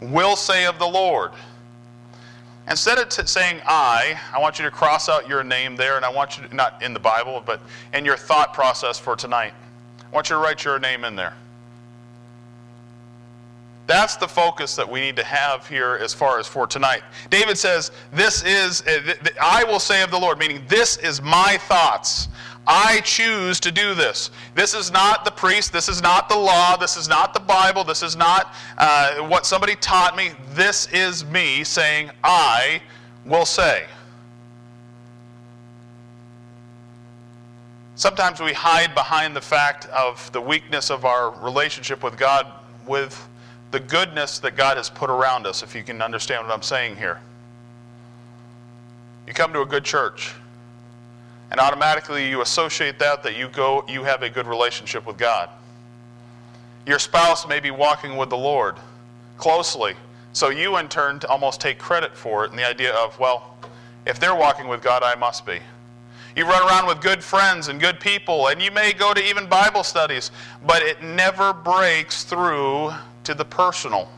will 0.00 0.36
say 0.36 0.64
of 0.66 0.78
the 0.78 0.86
Lord," 0.86 1.32
instead 2.68 2.98
of 2.98 3.08
t- 3.08 3.26
saying 3.26 3.60
"I," 3.66 4.18
I 4.32 4.38
want 4.38 4.60
you 4.60 4.64
to 4.64 4.70
cross 4.70 5.08
out 5.08 5.28
your 5.28 5.42
name 5.42 5.74
there, 5.74 5.96
and 5.96 6.04
I 6.04 6.10
want 6.10 6.38
you 6.38 6.46
to 6.46 6.54
not 6.54 6.80
in 6.82 6.94
the 6.94 7.00
Bible, 7.00 7.42
but 7.44 7.60
in 7.92 8.04
your 8.04 8.16
thought 8.16 8.54
process 8.54 8.96
for 8.96 9.16
tonight. 9.16 9.54
I 10.00 10.14
want 10.14 10.30
you 10.30 10.36
to 10.36 10.40
write 10.40 10.64
your 10.64 10.78
name 10.78 11.04
in 11.04 11.16
there. 11.16 11.34
That's 13.86 14.16
the 14.16 14.28
focus 14.28 14.76
that 14.76 14.88
we 14.88 15.00
need 15.00 15.16
to 15.16 15.24
have 15.24 15.66
here 15.68 15.98
as 16.00 16.14
far 16.14 16.38
as 16.38 16.46
for 16.46 16.66
tonight. 16.66 17.02
David 17.28 17.58
says, 17.58 17.90
This 18.12 18.42
is, 18.42 18.82
uh, 18.82 19.14
I 19.40 19.64
will 19.64 19.80
say 19.80 20.02
of 20.02 20.10
the 20.10 20.18
Lord, 20.18 20.38
meaning 20.38 20.64
this 20.68 20.96
is 20.96 21.20
my 21.20 21.58
thoughts. 21.68 22.28
I 22.66 23.00
choose 23.00 23.60
to 23.60 23.70
do 23.70 23.94
this. 23.94 24.30
This 24.54 24.72
is 24.72 24.90
not 24.90 25.26
the 25.26 25.30
priest. 25.30 25.70
This 25.70 25.90
is 25.90 26.00
not 26.00 26.30
the 26.30 26.36
law. 26.36 26.76
This 26.78 26.96
is 26.96 27.08
not 27.08 27.34
the 27.34 27.40
Bible. 27.40 27.84
This 27.84 28.02
is 28.02 28.16
not 28.16 28.54
uh, 28.78 29.16
what 29.28 29.44
somebody 29.44 29.76
taught 29.76 30.16
me. 30.16 30.30
This 30.52 30.88
is 30.90 31.26
me 31.26 31.62
saying, 31.62 32.10
I 32.22 32.80
will 33.26 33.44
say. 33.44 33.84
Sometimes 37.96 38.40
we 38.40 38.54
hide 38.54 38.94
behind 38.94 39.36
the 39.36 39.42
fact 39.42 39.86
of 39.86 40.32
the 40.32 40.40
weakness 40.40 40.90
of 40.90 41.04
our 41.04 41.30
relationship 41.42 42.02
with 42.02 42.16
God 42.16 42.46
with 42.86 43.28
the 43.74 43.80
goodness 43.80 44.38
that 44.38 44.54
God 44.54 44.76
has 44.76 44.88
put 44.88 45.10
around 45.10 45.48
us, 45.48 45.64
if 45.64 45.74
you 45.74 45.82
can 45.82 46.00
understand 46.00 46.46
what 46.46 46.54
I'm 46.54 46.62
saying 46.62 46.94
here. 46.96 47.18
You 49.26 49.34
come 49.34 49.52
to 49.52 49.62
a 49.62 49.66
good 49.66 49.82
church, 49.82 50.32
and 51.50 51.58
automatically 51.58 52.28
you 52.28 52.40
associate 52.40 53.00
that 53.00 53.24
that 53.24 53.36
you 53.36 53.48
go 53.48 53.84
you 53.88 54.04
have 54.04 54.22
a 54.22 54.30
good 54.30 54.46
relationship 54.46 55.04
with 55.04 55.18
God. 55.18 55.50
Your 56.86 57.00
spouse 57.00 57.48
may 57.48 57.58
be 57.58 57.72
walking 57.72 58.16
with 58.16 58.30
the 58.30 58.36
Lord 58.36 58.76
closely, 59.38 59.94
so 60.32 60.50
you 60.50 60.76
in 60.76 60.88
turn 60.88 61.18
almost 61.28 61.60
take 61.60 61.80
credit 61.80 62.16
for 62.16 62.44
it 62.44 62.50
and 62.50 62.58
the 62.58 62.68
idea 62.68 62.94
of, 62.94 63.18
well, 63.18 63.56
if 64.06 64.20
they're 64.20 64.36
walking 64.36 64.68
with 64.68 64.84
God, 64.84 65.02
I 65.02 65.16
must 65.16 65.44
be. 65.44 65.58
You 66.36 66.46
run 66.46 66.64
around 66.68 66.86
with 66.86 67.00
good 67.00 67.24
friends 67.24 67.66
and 67.66 67.80
good 67.80 67.98
people, 67.98 68.46
and 68.46 68.62
you 68.62 68.70
may 68.70 68.92
go 68.92 69.12
to 69.12 69.28
even 69.28 69.48
Bible 69.48 69.82
studies, 69.82 70.30
but 70.64 70.80
it 70.80 71.02
never 71.02 71.52
breaks 71.52 72.22
through 72.22 72.92
to 73.24 73.34
the 73.34 73.44
personal. 73.44 74.08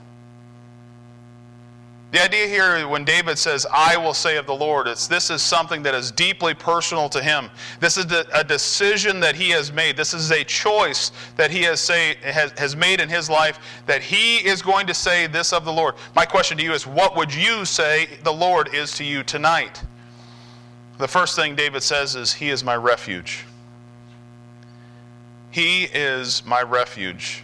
The 2.12 2.22
idea 2.22 2.46
here, 2.46 2.86
when 2.86 3.04
David 3.04 3.36
says, 3.36 3.66
I 3.70 3.96
will 3.96 4.14
say 4.14 4.36
of 4.36 4.46
the 4.46 4.54
Lord, 4.54 4.86
it's 4.86 5.08
this 5.08 5.28
is 5.28 5.42
something 5.42 5.82
that 5.82 5.94
is 5.94 6.12
deeply 6.12 6.54
personal 6.54 7.08
to 7.08 7.22
him. 7.22 7.50
This 7.80 7.98
is 7.98 8.06
a 8.32 8.44
decision 8.44 9.18
that 9.20 9.34
he 9.34 9.50
has 9.50 9.72
made. 9.72 9.96
This 9.96 10.14
is 10.14 10.30
a 10.30 10.44
choice 10.44 11.10
that 11.36 11.50
he 11.50 11.62
has, 11.64 11.80
say, 11.80 12.14
has, 12.22 12.52
has 12.52 12.76
made 12.76 13.00
in 13.00 13.08
his 13.08 13.28
life 13.28 13.58
that 13.86 14.02
he 14.02 14.36
is 14.36 14.62
going 14.62 14.86
to 14.86 14.94
say 14.94 15.26
this 15.26 15.52
of 15.52 15.64
the 15.64 15.72
Lord. 15.72 15.96
My 16.14 16.24
question 16.24 16.56
to 16.58 16.62
you 16.64 16.72
is, 16.72 16.86
what 16.86 17.16
would 17.16 17.34
you 17.34 17.64
say 17.64 18.08
the 18.22 18.32
Lord 18.32 18.72
is 18.72 18.92
to 18.92 19.04
you 19.04 19.24
tonight? 19.24 19.82
The 20.98 21.08
first 21.08 21.36
thing 21.36 21.56
David 21.56 21.82
says 21.82 22.14
is, 22.14 22.32
He 22.32 22.50
is 22.50 22.64
my 22.64 22.76
refuge. 22.76 23.44
He 25.50 25.84
is 25.84 26.44
my 26.46 26.62
refuge. 26.62 27.42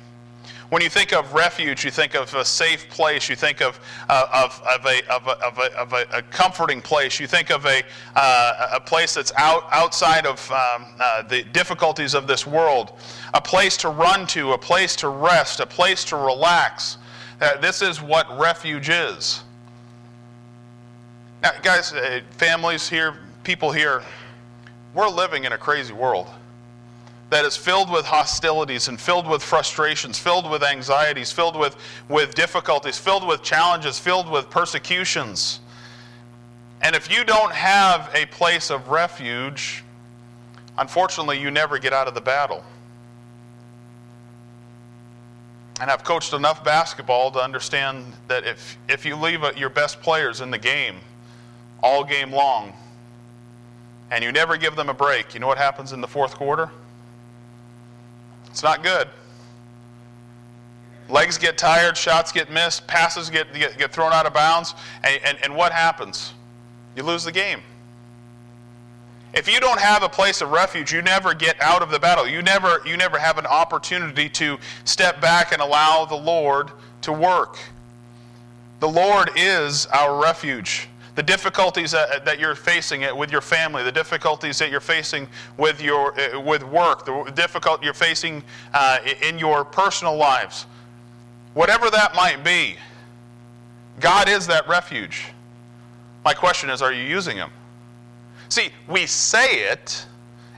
When 0.72 0.80
you 0.80 0.88
think 0.88 1.12
of 1.12 1.34
refuge, 1.34 1.84
you 1.84 1.90
think 1.90 2.14
of 2.14 2.34
a 2.34 2.46
safe 2.46 2.88
place. 2.88 3.28
You 3.28 3.36
think 3.36 3.60
of, 3.60 3.78
uh, 4.08 4.26
of, 4.32 4.62
of, 4.66 4.86
a, 4.86 5.06
of, 5.12 5.26
a, 5.26 5.46
of, 5.46 5.58
a, 5.58 5.78
of 5.78 5.92
a, 5.92 6.22
comforting 6.30 6.80
place. 6.80 7.20
You 7.20 7.26
think 7.26 7.50
of 7.50 7.66
a, 7.66 7.82
uh, 8.16 8.68
a 8.72 8.80
place 8.80 9.12
that's 9.12 9.32
out, 9.36 9.64
outside 9.70 10.24
of 10.24 10.40
um, 10.50 10.86
uh, 10.98 11.24
the 11.24 11.42
difficulties 11.42 12.14
of 12.14 12.26
this 12.26 12.46
world, 12.46 12.92
a 13.34 13.40
place 13.40 13.76
to 13.76 13.90
run 13.90 14.26
to, 14.28 14.54
a 14.54 14.58
place 14.58 14.96
to 14.96 15.10
rest, 15.10 15.60
a 15.60 15.66
place 15.66 16.04
to 16.04 16.16
relax. 16.16 16.96
Uh, 17.42 17.60
this 17.60 17.82
is 17.82 18.00
what 18.00 18.26
refuge 18.38 18.88
is. 18.88 19.42
Now, 21.42 21.50
guys, 21.62 21.92
uh, 21.92 22.22
families 22.30 22.88
here, 22.88 23.18
people 23.44 23.72
here, 23.72 24.02
we're 24.94 25.10
living 25.10 25.44
in 25.44 25.52
a 25.52 25.58
crazy 25.58 25.92
world 25.92 26.30
that 27.32 27.46
is 27.46 27.56
filled 27.56 27.90
with 27.90 28.04
hostilities 28.04 28.88
and 28.88 29.00
filled 29.00 29.26
with 29.26 29.42
frustrations, 29.42 30.18
filled 30.18 30.50
with 30.50 30.62
anxieties, 30.62 31.32
filled 31.32 31.56
with, 31.56 31.74
with 32.10 32.34
difficulties, 32.34 32.98
filled 32.98 33.26
with 33.26 33.42
challenges, 33.42 33.98
filled 33.98 34.30
with 34.30 34.50
persecutions. 34.50 35.60
And 36.82 36.94
if 36.94 37.10
you 37.10 37.24
don't 37.24 37.50
have 37.52 38.10
a 38.14 38.26
place 38.26 38.70
of 38.70 38.88
refuge, 38.88 39.82
unfortunately, 40.76 41.40
you 41.40 41.50
never 41.50 41.78
get 41.78 41.94
out 41.94 42.06
of 42.06 42.12
the 42.12 42.20
battle. 42.20 42.62
And 45.80 45.90
I've 45.90 46.04
coached 46.04 46.34
enough 46.34 46.62
basketball 46.62 47.30
to 47.30 47.38
understand 47.38 48.12
that 48.28 48.46
if, 48.46 48.76
if 48.90 49.06
you 49.06 49.16
leave 49.16 49.40
your 49.56 49.70
best 49.70 50.02
players 50.02 50.42
in 50.42 50.50
the 50.50 50.58
game 50.58 50.96
all 51.82 52.04
game 52.04 52.30
long 52.30 52.74
and 54.10 54.22
you 54.22 54.32
never 54.32 54.58
give 54.58 54.76
them 54.76 54.90
a 54.90 54.94
break, 54.94 55.32
you 55.32 55.40
know 55.40 55.46
what 55.46 55.56
happens 55.56 55.94
in 55.94 56.02
the 56.02 56.08
fourth 56.08 56.34
quarter? 56.34 56.70
It's 58.52 58.62
not 58.62 58.82
good. 58.82 59.09
Legs 61.09 61.38
get 61.38 61.56
tired, 61.56 61.97
shots 61.97 62.32
get 62.32 62.50
missed, 62.50 62.87
passes 62.87 63.30
get, 63.30 63.52
get, 63.54 63.78
get 63.78 63.92
thrown 63.92 64.12
out 64.12 64.26
of 64.26 64.35
bounds, 64.35 64.75
and, 65.02 65.18
and, 65.25 65.38
and 65.42 65.56
what 65.56 65.73
happens? 65.73 66.35
You 66.94 67.02
lose 67.02 67.25
the 67.25 67.32
game. 67.32 67.61
If 69.32 69.50
you 69.50 69.59
don't 69.59 69.80
have 69.80 70.02
a 70.02 70.09
place 70.09 70.42
of 70.42 70.50
refuge, 70.50 70.92
you 70.92 71.00
never 71.00 71.32
get 71.32 71.61
out 71.62 71.82
of 71.82 71.90
the 71.90 71.99
battle. 71.99 72.28
You 72.28 72.42
never, 72.42 72.82
you 72.85 72.99
never 72.99 73.18
have 73.18 73.38
an 73.38 73.47
opportunity 73.47 74.28
to 74.28 74.59
step 74.85 75.18
back 75.23 75.52
and 75.52 75.62
allow 75.62 76.04
the 76.04 76.14
Lord 76.14 76.71
to 77.00 77.12
work. 77.12 77.59
The 78.80 78.88
Lord 78.88 79.30
is 79.35 79.87
our 79.87 80.23
refuge 80.23 80.88
the 81.14 81.23
difficulties 81.23 81.90
that, 81.90 82.25
that 82.25 82.38
you're 82.38 82.54
facing 82.54 83.04
with 83.16 83.31
your 83.31 83.42
family, 83.42 83.83
the 83.83 83.92
difficulties 83.92 84.59
that 84.59 84.71
you're 84.71 84.81
facing 84.81 85.28
with, 85.59 85.81
your, 85.81 86.19
uh, 86.19 86.40
with 86.40 86.62
work, 86.62 87.04
the 87.04 87.31
difficulty 87.35 87.85
you're 87.85 87.95
facing 87.95 88.42
uh, 88.73 88.99
in 89.21 89.38
your 89.38 89.64
personal 89.64 90.16
lives, 90.16 90.66
whatever 91.54 91.90
that 91.90 92.14
might 92.14 92.42
be, 92.42 92.76
God 94.00 94.28
is 94.28 94.47
that 94.47 94.66
refuge. 94.66 95.26
My 96.25 96.33
question 96.33 96.71
is, 96.71 96.81
are 96.81 96.92
you 96.92 97.04
using 97.04 97.37
Him? 97.37 97.50
See, 98.49 98.71
we 98.88 99.07
say 99.07 99.71
it, 99.71 100.07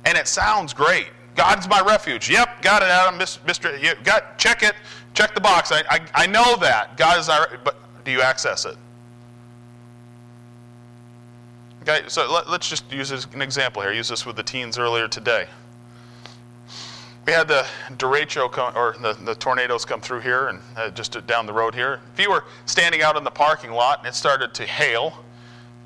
and 0.04 0.16
it 0.16 0.28
sounds 0.28 0.72
great. 0.72 1.08
God's 1.34 1.68
my 1.68 1.80
refuge. 1.80 2.30
Yep, 2.30 2.62
got 2.62 2.82
it, 2.82 2.88
Adam. 2.88 3.18
Mister, 3.18 3.76
you 3.76 3.94
got 4.04 4.38
check 4.38 4.62
it, 4.62 4.74
check 5.14 5.34
the 5.34 5.40
box. 5.40 5.72
I, 5.72 5.82
I, 5.90 6.00
I 6.14 6.26
know 6.26 6.56
that 6.58 6.96
God 6.96 7.18
is 7.18 7.28
our. 7.28 7.58
But 7.64 7.76
do 8.04 8.12
you 8.12 8.20
access 8.20 8.64
it? 8.66 8.76
Okay, 11.86 12.02
so 12.08 12.32
let, 12.32 12.46
us 12.46 12.66
just 12.66 12.90
use 12.90 13.10
an 13.10 13.42
example 13.42 13.82
here. 13.82 13.92
use 13.92 14.08
this 14.08 14.24
with 14.24 14.36
the 14.36 14.42
teens 14.42 14.78
earlier 14.78 15.06
today. 15.06 15.46
We 17.26 17.32
had 17.34 17.46
the 17.46 17.66
derecho 17.90 18.50
come, 18.50 18.74
or 18.74 18.96
the, 18.98 19.12
the 19.12 19.34
tornadoes 19.34 19.84
come 19.84 20.00
through 20.00 20.20
here 20.20 20.48
and 20.48 20.60
uh, 20.78 20.88
just 20.88 21.26
down 21.26 21.44
the 21.44 21.52
road 21.52 21.74
here. 21.74 22.00
If 22.14 22.20
you 22.20 22.30
were 22.30 22.44
standing 22.64 23.02
out 23.02 23.18
in 23.18 23.24
the 23.24 23.30
parking 23.30 23.70
lot 23.70 23.98
and 23.98 24.08
it 24.08 24.14
started 24.14 24.54
to 24.54 24.62
hail, 24.64 25.22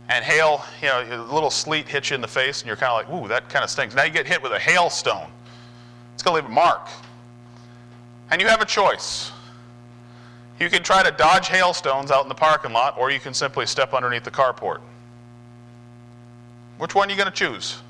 and 0.09 0.25
hail, 0.25 0.65
you 0.81 0.87
know, 0.87 1.03
a 1.03 1.33
little 1.33 1.51
sleet 1.51 1.89
hits 1.89 2.11
you 2.11 2.15
in 2.15 2.21
the 2.21 2.29
face, 2.29 2.61
and 2.61 2.69
you're 2.69 2.77
kind 2.77 2.93
of 2.93 3.11
like, 3.11 3.23
ooh, 3.23 3.27
that 3.27 3.49
kind 3.49 3.65
of 3.65 3.71
stinks. 3.71 3.97
Now 3.97 4.05
you 4.05 4.13
get 4.13 4.25
hit 4.25 4.41
with 4.41 4.53
a 4.53 4.59
hailstone. 4.59 5.29
It's 6.15 6.23
going 6.23 6.41
to 6.41 6.43
leave 6.43 6.51
a 6.51 6.55
mark. 6.55 6.89
And 8.31 8.41
you 8.41 8.47
have 8.47 8.63
a 8.63 8.67
choice. 8.67 9.33
You 10.61 10.71
can 10.71 10.85
try 10.85 11.03
to 11.03 11.11
dodge 11.11 11.49
hailstones 11.49 12.13
out 12.13 12.23
in 12.23 12.29
the 12.29 12.37
parking 12.37 12.73
lot, 12.73 12.97
or 12.97 13.11
you 13.11 13.19
can 13.19 13.35
simply 13.35 13.67
step 13.67 13.95
underneath 13.95 14.23
the 14.23 14.31
carport. 14.31 14.79
Which 16.79 16.95
one 16.95 17.09
are 17.09 17.11
you 17.11 17.17
going 17.17 17.31
to 17.31 17.37
choose? 17.37 17.83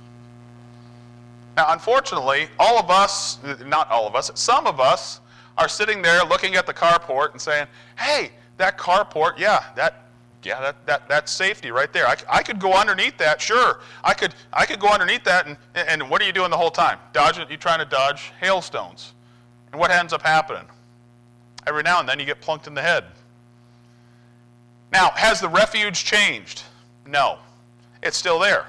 Now, 1.56 1.66
unfortunately, 1.68 2.48
all 2.58 2.78
of 2.78 2.90
us, 2.90 3.38
not 3.66 3.90
all 3.90 4.06
of 4.06 4.14
us, 4.14 4.30
some 4.34 4.66
of 4.66 4.80
us 4.80 5.20
are 5.58 5.68
sitting 5.68 6.00
there 6.02 6.24
looking 6.24 6.54
at 6.54 6.66
the 6.66 6.74
carport 6.74 7.32
and 7.32 7.40
saying, 7.40 7.66
hey, 7.98 8.30
that 8.56 8.78
carport, 8.78 9.38
yeah, 9.38 9.64
that, 9.74 10.04
yeah, 10.42 10.60
that, 10.60 10.86
that, 10.86 11.08
that's 11.08 11.32
safety 11.32 11.70
right 11.70 11.92
there. 11.92 12.06
I, 12.06 12.14
I 12.30 12.42
could 12.42 12.60
go 12.60 12.74
underneath 12.74 13.18
that, 13.18 13.40
sure. 13.40 13.80
I 14.04 14.14
could, 14.14 14.34
I 14.52 14.64
could 14.66 14.78
go 14.78 14.88
underneath 14.88 15.24
that, 15.24 15.46
and, 15.46 15.56
and 15.74 16.08
what 16.08 16.22
are 16.22 16.24
you 16.24 16.32
doing 16.32 16.50
the 16.50 16.56
whole 16.56 16.70
time? 16.70 16.98
Dodging, 17.12 17.46
you're 17.48 17.58
trying 17.58 17.80
to 17.80 17.84
dodge 17.84 18.32
hailstones. 18.40 19.14
And 19.72 19.80
what 19.80 19.90
ends 19.90 20.12
up 20.12 20.22
happening? 20.22 20.64
Every 21.66 21.82
now 21.82 22.00
and 22.00 22.08
then 22.08 22.18
you 22.18 22.24
get 22.24 22.40
plunked 22.40 22.66
in 22.66 22.74
the 22.74 22.82
head. 22.82 23.04
Now, 24.92 25.10
has 25.10 25.40
the 25.40 25.48
refuge 25.48 26.04
changed? 26.04 26.62
No. 27.06 27.40
It's 28.02 28.16
still 28.16 28.38
there. 28.38 28.66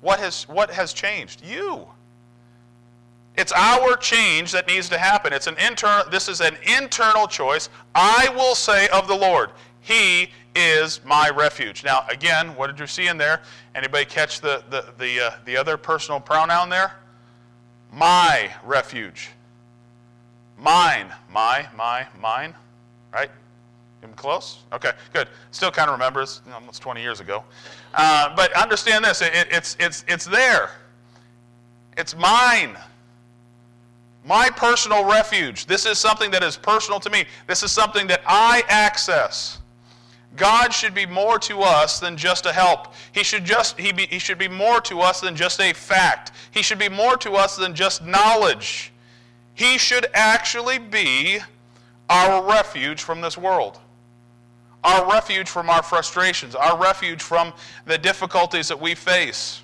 What 0.00 0.18
has, 0.20 0.48
what 0.48 0.70
has 0.70 0.92
changed? 0.92 1.44
You. 1.44 1.86
It's 3.36 3.52
our 3.52 3.96
change 3.96 4.52
that 4.52 4.66
needs 4.66 4.88
to 4.88 4.98
happen. 4.98 5.32
It's 5.32 5.46
an 5.46 5.56
internal, 5.58 6.08
this 6.10 6.28
is 6.28 6.40
an 6.40 6.56
internal 6.78 7.26
choice. 7.26 7.68
I 7.94 8.30
will 8.34 8.54
say 8.54 8.88
of 8.88 9.08
the 9.08 9.14
Lord, 9.14 9.50
He 9.80 10.30
is 10.54 11.00
my 11.04 11.28
refuge. 11.28 11.84
Now, 11.84 12.06
again, 12.08 12.56
what 12.56 12.68
did 12.68 12.80
you 12.80 12.86
see 12.86 13.08
in 13.08 13.18
there? 13.18 13.42
Anybody 13.74 14.06
catch 14.06 14.40
the, 14.40 14.64
the, 14.70 14.86
the, 14.98 15.26
uh, 15.26 15.30
the 15.44 15.56
other 15.56 15.76
personal 15.76 16.18
pronoun 16.18 16.70
there? 16.70 16.94
My 17.92 18.50
refuge. 18.64 19.28
Mine. 20.58 21.12
My, 21.30 21.68
my, 21.76 22.06
mine. 22.18 22.54
Right? 23.12 23.30
Even 24.02 24.14
close? 24.14 24.58
Okay, 24.72 24.92
good. 25.12 25.28
Still 25.50 25.70
kind 25.70 25.88
of 25.88 25.94
remembers, 25.94 26.42
almost 26.52 26.82
20 26.82 27.00
years 27.00 27.20
ago. 27.20 27.42
Uh, 27.94 28.34
but 28.36 28.52
understand 28.52 29.04
this 29.04 29.22
it, 29.22 29.32
it's, 29.50 29.76
it's, 29.80 30.04
it's 30.06 30.24
there. 30.24 30.70
It's 31.96 32.16
mine. 32.16 32.76
My 34.24 34.50
personal 34.50 35.04
refuge. 35.04 35.66
This 35.66 35.86
is 35.86 35.98
something 35.98 36.30
that 36.32 36.42
is 36.42 36.56
personal 36.56 37.00
to 37.00 37.10
me. 37.10 37.24
This 37.46 37.62
is 37.62 37.72
something 37.72 38.06
that 38.08 38.20
I 38.26 38.64
access. 38.68 39.58
God 40.36 40.74
should 40.74 40.94
be 40.94 41.06
more 41.06 41.38
to 41.38 41.60
us 41.60 41.98
than 41.98 42.16
just 42.16 42.44
a 42.44 42.52
help. 42.52 42.92
He 43.12 43.22
should, 43.22 43.44
just, 43.44 43.78
he, 43.78 43.92
be, 43.92 44.06
he 44.06 44.18
should 44.18 44.36
be 44.36 44.48
more 44.48 44.80
to 44.82 45.00
us 45.00 45.20
than 45.20 45.34
just 45.34 45.60
a 45.60 45.72
fact. 45.72 46.32
He 46.50 46.60
should 46.60 46.78
be 46.78 46.90
more 46.90 47.16
to 47.18 47.32
us 47.32 47.56
than 47.56 47.74
just 47.74 48.04
knowledge. 48.04 48.92
He 49.54 49.78
should 49.78 50.06
actually 50.12 50.78
be 50.78 51.38
our 52.10 52.46
refuge 52.46 53.02
from 53.02 53.22
this 53.22 53.38
world 53.38 53.80
our 54.86 55.10
refuge 55.10 55.48
from 55.48 55.68
our 55.68 55.82
frustrations, 55.82 56.54
our 56.54 56.80
refuge 56.80 57.20
from 57.20 57.52
the 57.86 57.98
difficulties 57.98 58.68
that 58.68 58.80
we 58.80 58.94
face. 58.94 59.60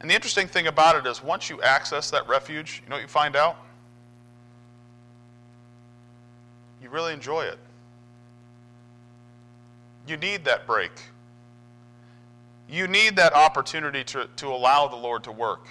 And 0.00 0.08
the 0.08 0.14
interesting 0.14 0.46
thing 0.46 0.68
about 0.68 0.94
it 0.94 1.10
is, 1.10 1.22
once 1.22 1.50
you 1.50 1.60
access 1.60 2.10
that 2.12 2.28
refuge, 2.28 2.82
you 2.84 2.88
know 2.88 2.96
what 2.96 3.02
you 3.02 3.08
find 3.08 3.34
out? 3.34 3.56
You 6.80 6.88
really 6.88 7.12
enjoy 7.12 7.42
it. 7.42 7.58
You 10.06 10.16
need 10.16 10.44
that 10.44 10.66
break. 10.66 10.92
You 12.68 12.86
need 12.86 13.16
that 13.16 13.32
opportunity 13.32 14.04
to, 14.04 14.28
to 14.36 14.46
allow 14.48 14.86
the 14.86 14.96
Lord 14.96 15.24
to 15.24 15.32
work. 15.32 15.66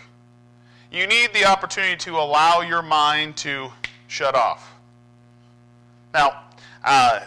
You 0.91 1.07
need 1.07 1.33
the 1.33 1.45
opportunity 1.45 1.95
to 1.97 2.17
allow 2.17 2.61
your 2.61 2.81
mind 2.81 3.37
to 3.37 3.71
shut 4.07 4.35
off. 4.35 4.73
Now, 6.13 6.43
uh, 6.83 7.21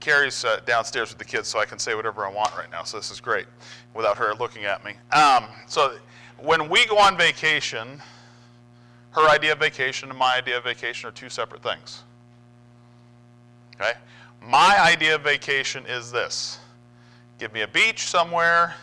Carrie's 0.00 0.44
uh, 0.44 0.60
downstairs 0.66 1.08
with 1.08 1.18
the 1.18 1.24
kids, 1.24 1.48
so 1.48 1.58
I 1.58 1.64
can 1.64 1.78
say 1.78 1.94
whatever 1.94 2.24
I 2.24 2.30
want 2.30 2.54
right 2.56 2.70
now. 2.70 2.84
So 2.84 2.96
this 2.96 3.10
is 3.10 3.20
great 3.20 3.46
without 3.94 4.16
her 4.18 4.34
looking 4.34 4.64
at 4.64 4.84
me. 4.84 4.92
Um, 5.12 5.46
so 5.66 5.96
when 6.38 6.68
we 6.68 6.86
go 6.86 6.98
on 6.98 7.16
vacation, 7.16 8.00
her 9.10 9.28
idea 9.28 9.52
of 9.52 9.58
vacation 9.58 10.10
and 10.10 10.18
my 10.18 10.36
idea 10.36 10.58
of 10.58 10.64
vacation 10.64 11.08
are 11.08 11.12
two 11.12 11.28
separate 11.28 11.62
things. 11.62 12.02
Okay? 13.74 13.92
My 14.42 14.76
idea 14.78 15.16
of 15.16 15.22
vacation 15.22 15.84
is 15.86 16.12
this 16.12 16.60
give 17.38 17.52
me 17.52 17.62
a 17.62 17.68
beach 17.68 18.02
somewhere, 18.02 18.74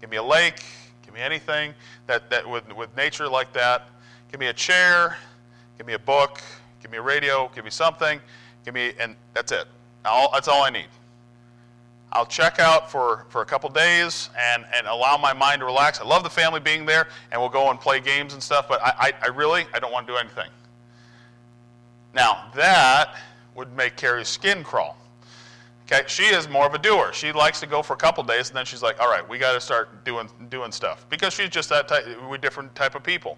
give 0.00 0.10
me 0.10 0.16
a 0.16 0.22
lake, 0.22 0.62
give 1.04 1.14
me 1.14 1.20
anything 1.20 1.74
that, 2.06 2.30
that 2.30 2.48
with, 2.48 2.64
with 2.74 2.96
nature 2.96 3.28
like 3.28 3.52
that. 3.52 3.88
Give 4.30 4.40
me 4.40 4.46
a 4.46 4.52
chair, 4.52 5.16
give 5.76 5.86
me 5.86 5.92
a 5.92 5.98
book, 5.98 6.40
give 6.80 6.90
me 6.90 6.98
a 6.98 7.02
radio, 7.02 7.50
give 7.54 7.64
me 7.64 7.70
something, 7.70 8.20
give 8.64 8.74
me, 8.74 8.92
and 8.98 9.16
that's 9.34 9.52
it. 9.52 9.66
That's 10.04 10.48
all 10.48 10.62
I 10.62 10.70
need. 10.70 10.88
I'll 12.12 12.26
check 12.26 12.58
out 12.58 12.90
for, 12.90 13.24
for 13.30 13.40
a 13.40 13.46
couple 13.46 13.70
days 13.70 14.28
and, 14.38 14.66
and 14.74 14.86
allow 14.86 15.16
my 15.16 15.32
mind 15.32 15.60
to 15.60 15.64
relax. 15.64 15.98
I 15.98 16.04
love 16.04 16.22
the 16.22 16.30
family 16.30 16.60
being 16.60 16.84
there, 16.84 17.08
and 17.30 17.40
we'll 17.40 17.50
go 17.50 17.70
and 17.70 17.80
play 17.80 18.00
games 18.00 18.34
and 18.34 18.42
stuff, 18.42 18.68
but 18.68 18.82
I, 18.82 18.92
I, 18.98 19.12
I 19.22 19.26
really, 19.28 19.64
I 19.72 19.78
don't 19.78 19.92
want 19.92 20.06
to 20.06 20.12
do 20.12 20.18
anything. 20.18 20.50
Now, 22.14 22.50
that 22.54 23.16
would 23.54 23.74
make 23.74 23.96
Carrie's 23.96 24.28
skin 24.28 24.62
crawl. 24.62 24.98
Okay, 25.86 26.02
she 26.06 26.24
is 26.24 26.48
more 26.48 26.66
of 26.66 26.74
a 26.74 26.78
doer. 26.78 27.12
She 27.12 27.32
likes 27.32 27.60
to 27.60 27.66
go 27.66 27.82
for 27.82 27.94
a 27.94 27.96
couple 27.96 28.22
days, 28.24 28.48
and 28.48 28.56
then 28.56 28.64
she's 28.64 28.82
like, 28.82 29.00
"All 29.00 29.10
right, 29.10 29.26
we 29.28 29.36
got 29.36 29.52
to 29.52 29.60
start 29.60 30.04
doing 30.04 30.28
doing 30.48 30.72
stuff," 30.72 31.04
because 31.10 31.34
she's 31.34 31.50
just 31.50 31.68
that 31.70 31.88
type. 31.88 32.06
We're 32.28 32.38
different 32.38 32.74
type 32.74 32.94
of 32.94 33.02
people. 33.02 33.36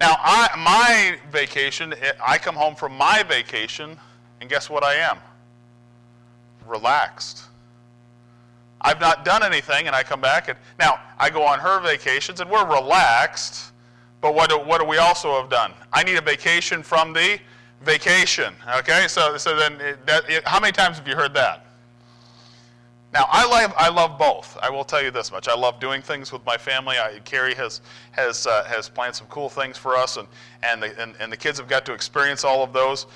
Now, 0.00 0.16
I, 0.18 0.48
my 0.58 1.18
vacation, 1.30 1.94
I 2.24 2.38
come 2.38 2.54
home 2.54 2.74
from 2.74 2.96
my 2.96 3.22
vacation, 3.22 3.96
and 4.40 4.50
guess 4.50 4.68
what 4.68 4.82
I 4.82 4.94
am? 4.94 5.18
Relaxed. 6.66 7.44
I've 8.80 9.00
not 9.00 9.24
done 9.24 9.42
anything, 9.42 9.86
and 9.86 9.96
I 9.96 10.02
come 10.02 10.20
back, 10.20 10.48
and 10.48 10.58
now 10.78 11.00
I 11.18 11.30
go 11.30 11.42
on 11.46 11.58
her 11.58 11.80
vacations, 11.80 12.40
and 12.40 12.50
we're 12.50 12.66
relaxed. 12.66 13.72
But 14.20 14.34
what 14.34 14.50
do, 14.50 14.58
what 14.58 14.80
do 14.80 14.86
we 14.86 14.98
also 14.98 15.40
have 15.40 15.50
done? 15.50 15.72
I 15.92 16.02
need 16.02 16.16
a 16.16 16.20
vacation 16.20 16.82
from 16.82 17.12
the 17.12 17.38
vacation. 17.82 18.54
Okay, 18.78 19.06
so 19.08 19.36
so 19.36 19.56
then 19.56 19.78
that, 20.06 20.24
how 20.44 20.58
many 20.60 20.72
times 20.72 20.98
have 20.98 21.06
you 21.06 21.14
heard 21.14 21.34
that? 21.34 21.63
Now 23.14 23.28
I 23.30 23.46
love 23.46 23.72
I 23.78 23.88
love 23.90 24.18
both. 24.18 24.58
I 24.60 24.68
will 24.68 24.82
tell 24.82 25.00
you 25.00 25.12
this 25.12 25.30
much: 25.30 25.46
I 25.46 25.54
love 25.54 25.78
doing 25.78 26.02
things 26.02 26.32
with 26.32 26.44
my 26.44 26.56
family. 26.56 26.96
I, 26.98 27.20
Carrie 27.24 27.54
has 27.54 27.80
has 28.10 28.44
uh, 28.48 28.64
has 28.64 28.88
planned 28.88 29.14
some 29.14 29.28
cool 29.28 29.48
things 29.48 29.78
for 29.78 29.96
us, 29.96 30.16
and 30.16 30.26
and 30.64 30.82
the 30.82 31.00
and, 31.00 31.14
and 31.20 31.30
the 31.30 31.36
kids 31.36 31.56
have 31.60 31.68
got 31.68 31.86
to 31.86 31.92
experience 31.92 32.42
all 32.42 32.64
of 32.64 32.72
those. 32.72 33.06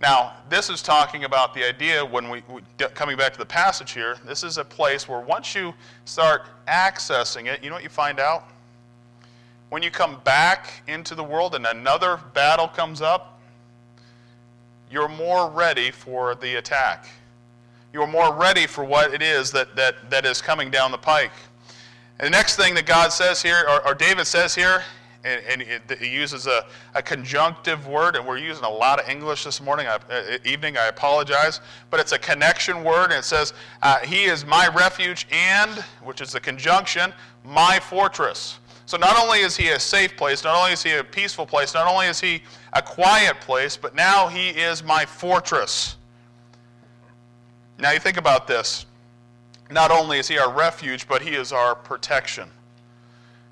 Now, 0.00 0.34
this 0.48 0.68
is 0.68 0.82
talking 0.82 1.24
about 1.24 1.54
the 1.54 1.64
idea 1.64 2.04
when 2.04 2.30
we, 2.30 2.44
we, 2.48 2.60
coming 2.94 3.16
back 3.16 3.32
to 3.32 3.38
the 3.38 3.46
passage 3.46 3.90
here, 3.90 4.16
this 4.24 4.44
is 4.44 4.56
a 4.56 4.64
place 4.64 5.08
where 5.08 5.18
once 5.18 5.56
you 5.56 5.74
start 6.04 6.42
accessing 6.68 7.46
it, 7.46 7.64
you 7.64 7.68
know 7.68 7.74
what 7.74 7.82
you 7.82 7.88
find 7.88 8.20
out? 8.20 8.44
When 9.70 9.82
you 9.82 9.90
come 9.90 10.20
back 10.22 10.82
into 10.86 11.16
the 11.16 11.24
world 11.24 11.56
and 11.56 11.66
another 11.66 12.20
battle 12.32 12.68
comes 12.68 13.02
up, 13.02 13.40
you're 14.88 15.08
more 15.08 15.50
ready 15.50 15.90
for 15.90 16.36
the 16.36 16.56
attack. 16.56 17.08
You're 17.98 18.06
more 18.06 18.32
ready 18.32 18.68
for 18.68 18.84
what 18.84 19.12
it 19.12 19.22
is 19.22 19.50
that, 19.50 19.74
that, 19.74 20.08
that 20.08 20.24
is 20.24 20.40
coming 20.40 20.70
down 20.70 20.92
the 20.92 20.98
pike. 20.98 21.32
And 22.20 22.26
the 22.26 22.30
next 22.30 22.54
thing 22.54 22.76
that 22.76 22.86
God 22.86 23.12
says 23.12 23.42
here, 23.42 23.64
or, 23.68 23.84
or 23.88 23.92
David 23.92 24.28
says 24.28 24.54
here, 24.54 24.84
and, 25.24 25.42
and 25.48 25.62
it, 25.62 25.98
he 25.98 26.08
uses 26.08 26.46
a, 26.46 26.64
a, 26.94 27.02
conjunctive 27.02 27.88
word, 27.88 28.14
and 28.14 28.24
we're 28.24 28.38
using 28.38 28.62
a 28.62 28.70
lot 28.70 29.00
of 29.00 29.08
English 29.08 29.42
this 29.42 29.60
morning, 29.60 29.88
uh, 29.88 29.98
evening. 30.44 30.76
I 30.76 30.86
apologize, 30.86 31.60
but 31.90 31.98
it's 31.98 32.12
a 32.12 32.20
connection 32.20 32.84
word, 32.84 33.06
and 33.06 33.14
it 33.14 33.24
says, 33.24 33.52
uh, 33.82 33.98
"He 33.98 34.26
is 34.26 34.46
my 34.46 34.68
refuge 34.68 35.26
and," 35.32 35.84
which 36.04 36.20
is 36.20 36.36
a 36.36 36.40
conjunction, 36.40 37.12
"my 37.44 37.80
fortress." 37.80 38.60
So 38.86 38.96
not 38.96 39.18
only 39.18 39.40
is 39.40 39.56
he 39.56 39.70
a 39.70 39.80
safe 39.80 40.16
place, 40.16 40.44
not 40.44 40.56
only 40.56 40.70
is 40.70 40.84
he 40.84 40.92
a 40.92 41.02
peaceful 41.02 41.46
place, 41.46 41.74
not 41.74 41.88
only 41.88 42.06
is 42.06 42.20
he 42.20 42.44
a 42.74 42.80
quiet 42.80 43.40
place, 43.40 43.76
but 43.76 43.96
now 43.96 44.28
he 44.28 44.50
is 44.50 44.84
my 44.84 45.04
fortress. 45.04 45.96
Now 47.78 47.92
you 47.92 47.98
think 47.98 48.16
about 48.16 48.46
this. 48.46 48.86
Not 49.70 49.90
only 49.90 50.18
is 50.18 50.28
he 50.28 50.38
our 50.38 50.52
refuge, 50.52 51.06
but 51.06 51.22
he 51.22 51.34
is 51.34 51.52
our 51.52 51.74
protection. 51.74 52.50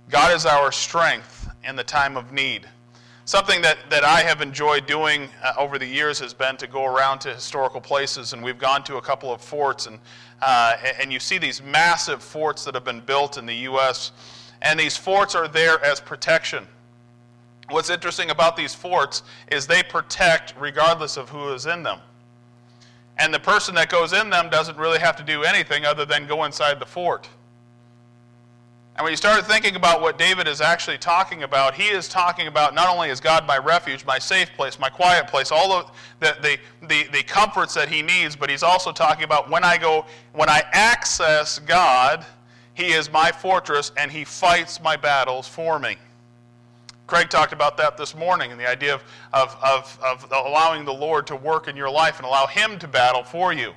God 0.08 0.34
is 0.34 0.46
our 0.46 0.72
strength 0.72 1.48
in 1.64 1.76
the 1.76 1.84
time 1.84 2.16
of 2.16 2.32
need. 2.32 2.66
Something 3.24 3.60
that, 3.62 3.78
that 3.90 4.04
I 4.04 4.20
have 4.20 4.40
enjoyed 4.40 4.86
doing 4.86 5.28
uh, 5.42 5.52
over 5.58 5.78
the 5.78 5.86
years 5.86 6.18
has 6.20 6.32
been 6.32 6.56
to 6.58 6.66
go 6.66 6.84
around 6.84 7.18
to 7.20 7.34
historical 7.34 7.80
places, 7.80 8.32
and 8.32 8.42
we've 8.42 8.58
gone 8.58 8.84
to 8.84 8.96
a 8.96 9.02
couple 9.02 9.32
of 9.32 9.40
forts, 9.40 9.86
and, 9.86 9.98
uh, 10.40 10.76
and 11.00 11.12
you 11.12 11.18
see 11.18 11.38
these 11.38 11.60
massive 11.60 12.22
forts 12.22 12.64
that 12.64 12.74
have 12.74 12.84
been 12.84 13.00
built 13.00 13.36
in 13.36 13.46
the 13.46 13.54
U.S 13.54 14.12
and 14.62 14.78
these 14.78 14.96
forts 14.96 15.34
are 15.34 15.48
there 15.48 15.82
as 15.84 16.00
protection. 16.00 16.66
What's 17.70 17.90
interesting 17.90 18.30
about 18.30 18.56
these 18.56 18.74
forts 18.74 19.22
is 19.50 19.66
they 19.66 19.82
protect 19.82 20.54
regardless 20.58 21.16
of 21.16 21.28
who 21.28 21.52
is 21.52 21.66
in 21.66 21.82
them. 21.82 21.98
And 23.18 23.32
the 23.32 23.40
person 23.40 23.74
that 23.76 23.88
goes 23.88 24.12
in 24.12 24.30
them 24.30 24.50
doesn't 24.50 24.76
really 24.76 24.98
have 24.98 25.16
to 25.16 25.22
do 25.22 25.42
anything 25.42 25.84
other 25.84 26.04
than 26.04 26.26
go 26.26 26.44
inside 26.44 26.78
the 26.78 26.86
fort. 26.86 27.28
And 28.96 29.04
when 29.04 29.12
you 29.12 29.16
start 29.16 29.44
thinking 29.46 29.76
about 29.76 30.00
what 30.00 30.18
David 30.18 30.48
is 30.48 30.60
actually 30.60 30.96
talking 30.96 31.42
about, 31.42 31.74
he 31.74 31.88
is 31.88 32.08
talking 32.08 32.46
about 32.46 32.74
not 32.74 32.88
only 32.88 33.10
is 33.10 33.20
God 33.20 33.46
my 33.46 33.58
refuge, 33.58 34.06
my 34.06 34.18
safe 34.18 34.50
place, 34.54 34.78
my 34.78 34.88
quiet 34.88 35.28
place, 35.28 35.52
all 35.52 35.72
of 35.72 35.90
the, 36.20 36.36
the, 36.40 36.58
the, 36.86 37.04
the 37.12 37.22
comforts 37.22 37.74
that 37.74 37.90
he 37.90 38.00
needs, 38.00 38.36
but 38.36 38.48
he's 38.48 38.62
also 38.62 38.92
talking 38.92 39.24
about 39.24 39.50
when 39.50 39.64
I 39.64 39.76
go, 39.76 40.06
when 40.32 40.48
I 40.48 40.62
access 40.72 41.58
God, 41.58 42.24
he 42.76 42.92
is 42.92 43.10
my 43.10 43.32
fortress, 43.32 43.90
and 43.96 44.12
He 44.12 44.22
fights 44.24 44.82
my 44.82 44.96
battles 44.96 45.48
for 45.48 45.78
me. 45.78 45.96
Craig 47.06 47.30
talked 47.30 47.52
about 47.52 47.76
that 47.76 47.96
this 47.96 48.16
morning 48.16 48.50
and 48.50 48.60
the 48.60 48.68
idea 48.68 48.94
of, 48.94 49.02
of, 49.32 49.56
of, 49.62 49.98
of 50.02 50.26
allowing 50.32 50.84
the 50.84 50.92
Lord 50.92 51.26
to 51.28 51.36
work 51.36 51.68
in 51.68 51.76
your 51.76 51.90
life 51.90 52.16
and 52.16 52.26
allow 52.26 52.46
Him 52.46 52.78
to 52.80 52.88
battle 52.88 53.22
for 53.22 53.52
you. 53.52 53.72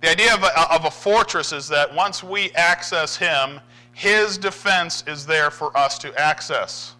The 0.00 0.10
idea 0.10 0.34
of 0.34 0.42
a, 0.42 0.74
of 0.74 0.86
a 0.86 0.90
fortress 0.90 1.52
is 1.52 1.68
that 1.68 1.94
once 1.94 2.24
we 2.24 2.50
access 2.52 3.16
Him, 3.16 3.60
His 3.92 4.36
defense 4.36 5.04
is 5.06 5.24
there 5.24 5.50
for 5.50 5.76
us 5.76 5.98
to 5.98 6.12
access. 6.20 6.96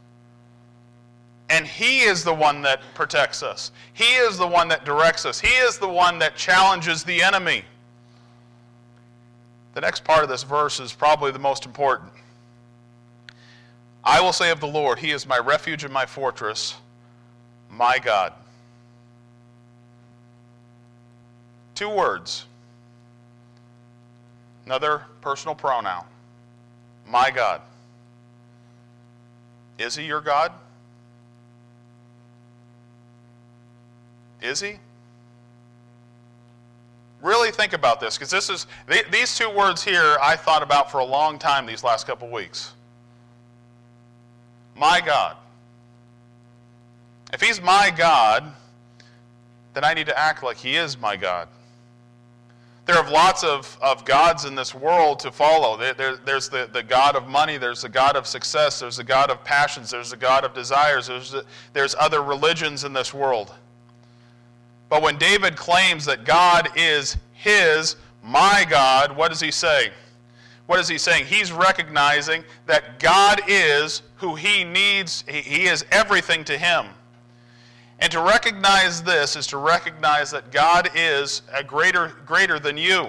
And 1.48 1.66
He 1.66 2.02
is 2.02 2.22
the 2.22 2.34
one 2.34 2.62
that 2.62 2.80
protects 2.94 3.42
us, 3.42 3.72
He 3.92 4.14
is 4.14 4.38
the 4.38 4.46
one 4.46 4.68
that 4.68 4.84
directs 4.84 5.26
us, 5.26 5.40
He 5.40 5.56
is 5.56 5.78
the 5.78 5.88
one 5.88 6.20
that 6.20 6.36
challenges 6.36 7.02
the 7.02 7.22
enemy. 7.22 7.64
The 9.74 9.80
next 9.80 10.04
part 10.04 10.22
of 10.22 10.28
this 10.28 10.42
verse 10.44 10.78
is 10.78 10.92
probably 10.92 11.32
the 11.32 11.38
most 11.38 11.66
important. 11.66 12.12
I 14.02 14.20
will 14.20 14.32
say 14.32 14.50
of 14.50 14.60
the 14.60 14.66
Lord, 14.66 14.98
He 14.98 15.10
is 15.10 15.26
my 15.26 15.38
refuge 15.38 15.84
and 15.84 15.92
my 15.92 16.06
fortress, 16.06 16.76
my 17.70 17.98
God. 17.98 18.32
Two 21.74 21.88
words. 21.90 22.46
Another 24.66 25.02
personal 25.20 25.54
pronoun. 25.54 26.04
My 27.06 27.30
God. 27.30 27.60
Is 29.78 29.96
He 29.96 30.04
your 30.04 30.20
God? 30.20 30.52
Is 34.42 34.60
He? 34.60 34.78
Really 37.22 37.50
think 37.50 37.74
about 37.74 38.00
this, 38.00 38.16
because 38.16 38.30
this 38.30 38.48
is 38.48 38.66
these 39.10 39.36
two 39.36 39.50
words 39.50 39.84
here 39.84 40.16
I 40.22 40.36
thought 40.36 40.62
about 40.62 40.90
for 40.90 41.00
a 41.00 41.04
long 41.04 41.38
time 41.38 41.66
these 41.66 41.84
last 41.84 42.06
couple 42.06 42.28
weeks. 42.30 42.72
My 44.80 45.02
God. 45.02 45.36
If 47.34 47.42
He's 47.42 47.60
my 47.60 47.92
God, 47.94 48.50
then 49.74 49.84
I 49.84 49.92
need 49.92 50.06
to 50.06 50.18
act 50.18 50.42
like 50.42 50.56
He 50.56 50.76
is 50.76 50.98
my 50.98 51.16
God. 51.16 51.48
There 52.86 52.96
are 52.96 53.08
lots 53.08 53.44
of, 53.44 53.78
of 53.82 54.06
gods 54.06 54.46
in 54.46 54.54
this 54.54 54.74
world 54.74 55.18
to 55.20 55.30
follow. 55.30 55.76
There, 55.76 55.92
there, 55.92 56.16
there's 56.16 56.48
the, 56.48 56.68
the 56.72 56.82
God 56.82 57.14
of 57.14 57.28
money, 57.28 57.58
there's 57.58 57.82
the 57.82 57.90
God 57.90 58.16
of 58.16 58.26
success, 58.26 58.80
there's 58.80 58.96
the 58.96 59.04
God 59.04 59.30
of 59.30 59.44
passions, 59.44 59.90
there's 59.90 60.10
the 60.10 60.16
God 60.16 60.44
of 60.44 60.54
desires, 60.54 61.06
there's, 61.08 61.30
the, 61.30 61.44
there's 61.74 61.94
other 61.94 62.22
religions 62.22 62.82
in 62.84 62.94
this 62.94 63.12
world. 63.12 63.52
But 64.88 65.02
when 65.02 65.18
David 65.18 65.56
claims 65.56 66.06
that 66.06 66.24
God 66.24 66.70
is 66.74 67.18
his, 67.34 67.96
my 68.24 68.66
God, 68.68 69.14
what 69.14 69.28
does 69.28 69.40
he 69.40 69.50
say? 69.50 69.92
What 70.70 70.78
is 70.78 70.86
he 70.86 70.98
saying? 70.98 71.26
He's 71.26 71.50
recognizing 71.50 72.44
that 72.66 73.00
God 73.00 73.40
is 73.48 74.02
who 74.18 74.36
he 74.36 74.62
needs, 74.62 75.24
he 75.26 75.66
is 75.66 75.84
everything 75.90 76.44
to 76.44 76.56
him. 76.56 76.86
And 77.98 78.12
to 78.12 78.20
recognize 78.20 79.02
this 79.02 79.34
is 79.34 79.48
to 79.48 79.56
recognize 79.56 80.30
that 80.30 80.52
God 80.52 80.88
is 80.94 81.42
a 81.52 81.64
greater, 81.64 82.12
greater 82.24 82.60
than 82.60 82.76
you. 82.76 83.08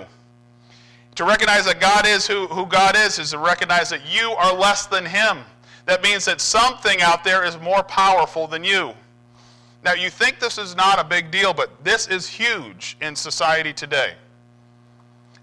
To 1.14 1.24
recognize 1.24 1.66
that 1.66 1.80
God 1.80 2.08
is 2.08 2.26
who, 2.26 2.48
who 2.48 2.66
God 2.66 2.96
is 2.96 3.20
is 3.20 3.30
to 3.30 3.38
recognize 3.38 3.92
that 3.92 4.12
you 4.12 4.32
are 4.32 4.58
less 4.58 4.88
than 4.88 5.06
him. 5.06 5.42
That 5.86 6.02
means 6.02 6.26
that 6.26 6.42
something 6.42 7.00
out 7.04 7.24
there 7.24 7.44
is 7.44 7.60
more 7.60 7.84
powerful 7.84 8.48
than 8.48 8.64
you. 8.64 8.94
Now, 9.84 9.94
you 9.94 10.10
think 10.10 10.40
this 10.40 10.58
is 10.58 10.76
not 10.76 11.00
a 11.00 11.04
big 11.04 11.30
deal, 11.30 11.54
but 11.54 11.84
this 11.84 12.08
is 12.08 12.28
huge 12.28 12.98
in 13.02 13.16
society 13.16 13.72
today. 13.72 14.16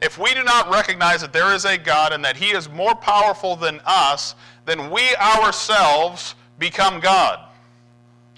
If 0.00 0.16
we 0.16 0.32
do 0.32 0.44
not 0.44 0.70
recognize 0.70 1.20
that 1.22 1.32
there 1.32 1.52
is 1.54 1.64
a 1.64 1.76
God 1.76 2.12
and 2.12 2.24
that 2.24 2.36
He 2.36 2.50
is 2.50 2.68
more 2.68 2.94
powerful 2.94 3.56
than 3.56 3.80
us, 3.84 4.34
then 4.64 4.90
we 4.90 5.14
ourselves 5.16 6.34
become 6.58 7.00
God. 7.00 7.40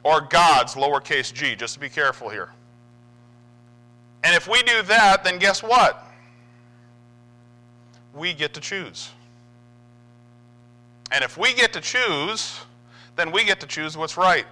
Or 0.02 0.22
gods, 0.22 0.74
lowercase 0.74 1.32
g, 1.32 1.54
just 1.54 1.74
to 1.74 1.80
be 1.80 1.90
careful 1.90 2.30
here. 2.30 2.50
And 4.24 4.34
if 4.34 4.48
we 4.48 4.62
do 4.62 4.82
that, 4.82 5.22
then 5.24 5.38
guess 5.38 5.62
what? 5.62 6.02
We 8.14 8.32
get 8.32 8.54
to 8.54 8.60
choose. 8.60 9.10
And 11.12 11.22
if 11.24 11.36
we 11.36 11.52
get 11.52 11.72
to 11.74 11.80
choose, 11.80 12.60
then 13.16 13.32
we 13.32 13.44
get 13.44 13.60
to 13.60 13.66
choose 13.66 13.96
what's 13.96 14.16
right. 14.16 14.46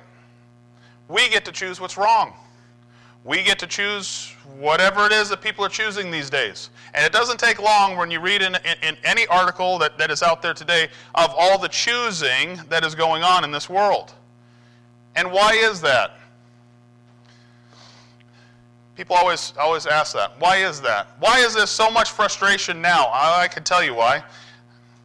We 1.09 1.29
get 1.31 1.45
to 1.47 1.53
choose 1.53 1.81
what's 1.81 1.97
wrong. 1.97 2.35
We 3.25 3.43
get 3.43 3.59
to 3.59 3.67
choose 3.67 4.35
whatever 4.59 5.07
it 5.07 5.13
is 5.13 5.29
that 5.29 5.41
people 5.41 5.65
are 5.65 5.69
choosing 5.69 6.11
these 6.11 6.31
days. 6.31 6.71
And 6.95 7.05
it 7.05 7.13
doesn't 7.13 7.39
take 7.39 7.61
long 7.61 7.97
when 7.97 8.11
you 8.11 8.21
read 8.21 8.43
in, 8.43 8.55
in, 8.55 8.77
in, 8.83 8.97
any 9.05 9.27
article 9.27 9.79
that, 9.79 9.99
that 9.99 10.11
is 10.11 10.23
out 10.23 10.41
there 10.41 10.55
today 10.55 10.89
of 11.15 11.35
all 11.37 11.59
the 11.59 11.69
choosing 11.69 12.57
that 12.69 12.85
is 12.85 12.95
going 12.95 13.23
on 13.23 13.45
in 13.45 13.51
this 13.51 13.69
world. 13.69 14.15
And 15.15 15.31
why 15.31 15.53
is 15.53 15.81
that? 15.83 16.19
People 18.97 19.15
always, 19.15 19.53
always 19.59 19.87
ask 19.87 20.13
that. 20.15 20.33
Why 20.41 20.57
is 20.57 20.81
that? 20.81 21.09
Why 21.21 21.39
is 21.39 21.55
there 21.55 21.67
so 21.67 21.89
much 21.91 22.11
frustration 22.11 22.83
now? 22.83 23.07
I, 23.07 23.43
I 23.43 23.49
can 23.49 23.63
tell 23.63 23.83
you 23.83 23.95
why. 23.95 24.25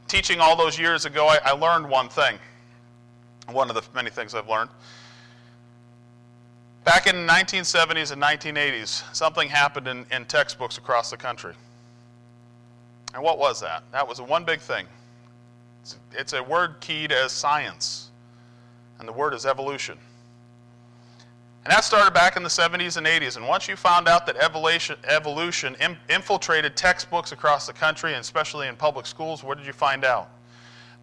Teaching 0.08 0.40
all 0.40 0.56
those 0.56 0.80
years 0.80 1.06
ago, 1.06 1.28
I, 1.28 1.40
I 1.46 1.52
learned 1.52 1.88
one 1.88 2.10
thing. 2.10 2.40
One 3.52 3.70
of 3.70 3.76
the 3.76 3.84
many 3.94 4.10
things 4.10 4.34
I've 4.34 4.50
learned. 4.50 4.72
Back 6.84 7.08
in 7.08 7.26
the 7.26 7.32
1970s 7.32 8.12
and 8.12 8.22
1980s, 8.22 9.04
something 9.16 9.48
happened 9.48 9.88
in, 9.88 10.06
in 10.12 10.26
textbooks 10.26 10.78
across 10.78 11.10
the 11.10 11.18
country. 11.18 11.54
And 13.14 13.24
what 13.24 13.38
was 13.38 13.62
that? 13.62 13.84
That 13.92 14.08
was 14.08 14.20
one 14.20 14.44
big 14.44 14.60
thing. 14.60 14.86
It's, 15.82 15.98
it's 16.12 16.34
a 16.34 16.44
word 16.44 16.76
keyed 16.82 17.12
as 17.12 17.32
science, 17.32 18.10
and 19.00 19.08
the 19.08 19.14
word 19.14 19.34
is 19.34 19.46
evolution. 19.46 19.98
And 21.64 21.72
that 21.72 21.86
started 21.86 22.14
back 22.14 22.36
in 22.36 22.44
the 22.44 22.50
70s 22.50 22.98
and 22.98 23.08
80s. 23.08 23.38
And 23.38 23.48
once 23.48 23.70
you 23.70 23.78
found 23.78 24.10
out 24.10 24.26
that 24.26 24.36
evolution, 24.36 24.98
evolution 25.06 25.78
infiltrated 26.10 26.76
textbooks 26.76 27.32
across 27.32 27.66
the 27.66 27.74
country, 27.74 28.12
and 28.14 28.20
especially 28.20 28.68
in 28.68 28.76
public 28.76 29.06
schools, 29.06 29.44
what 29.44 29.58
did 29.58 29.66
you 29.66 29.72
find 29.72 30.04
out? 30.04 30.30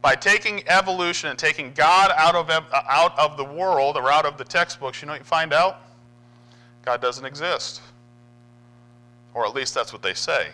By 0.03 0.15
taking 0.15 0.67
evolution 0.69 1.29
and 1.29 1.39
taking 1.39 1.73
God 1.73 2.11
out 2.17 2.35
of, 2.35 2.49
uh, 2.51 2.63
out 2.89 3.19
of 3.19 3.37
the 3.37 3.45
world 3.45 3.97
or 3.97 4.11
out 4.11 4.25
of 4.25 4.39
the 4.39 4.45
textbooks, 4.45 5.03
you 5.03 5.07
know 5.07 5.13
what 5.13 5.21
you 5.21 5.25
find 5.25 5.53
out? 5.53 5.83
God 6.85 7.03
doesn't 7.03 7.25
exist. 7.25 7.83
Or 9.35 9.47
at 9.47 9.55
least 9.55 9.75
that's 9.75 9.93
what 9.93 10.03
they 10.03 10.15
say. 10.15 10.49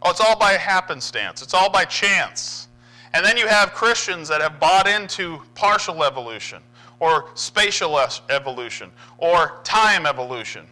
Oh, 0.00 0.10
it's 0.10 0.20
all 0.20 0.38
by 0.38 0.52
happenstance, 0.52 1.42
it's 1.42 1.54
all 1.54 1.70
by 1.70 1.84
chance. 1.84 2.68
And 3.14 3.24
then 3.24 3.36
you 3.36 3.46
have 3.46 3.72
Christians 3.72 4.26
that 4.28 4.40
have 4.40 4.58
bought 4.58 4.88
into 4.88 5.42
partial 5.54 6.02
evolution, 6.02 6.62
or 6.98 7.28
spatial 7.34 8.00
evolution, 8.30 8.90
or 9.18 9.60
time 9.64 10.06
evolution. 10.06 10.66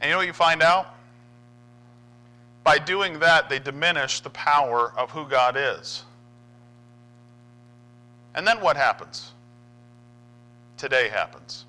And 0.00 0.08
you 0.08 0.12
know 0.12 0.18
what 0.18 0.26
you 0.26 0.32
find 0.32 0.62
out? 0.62 0.93
By 2.64 2.78
doing 2.78 3.18
that, 3.20 3.50
they 3.50 3.58
diminish 3.58 4.20
the 4.20 4.30
power 4.30 4.92
of 4.96 5.10
who 5.10 5.28
God 5.28 5.56
is. 5.56 6.04
And 8.34 8.46
then 8.46 8.60
what 8.60 8.76
happens? 8.76 9.32
Today 10.78 11.08
happens. 11.08 11.66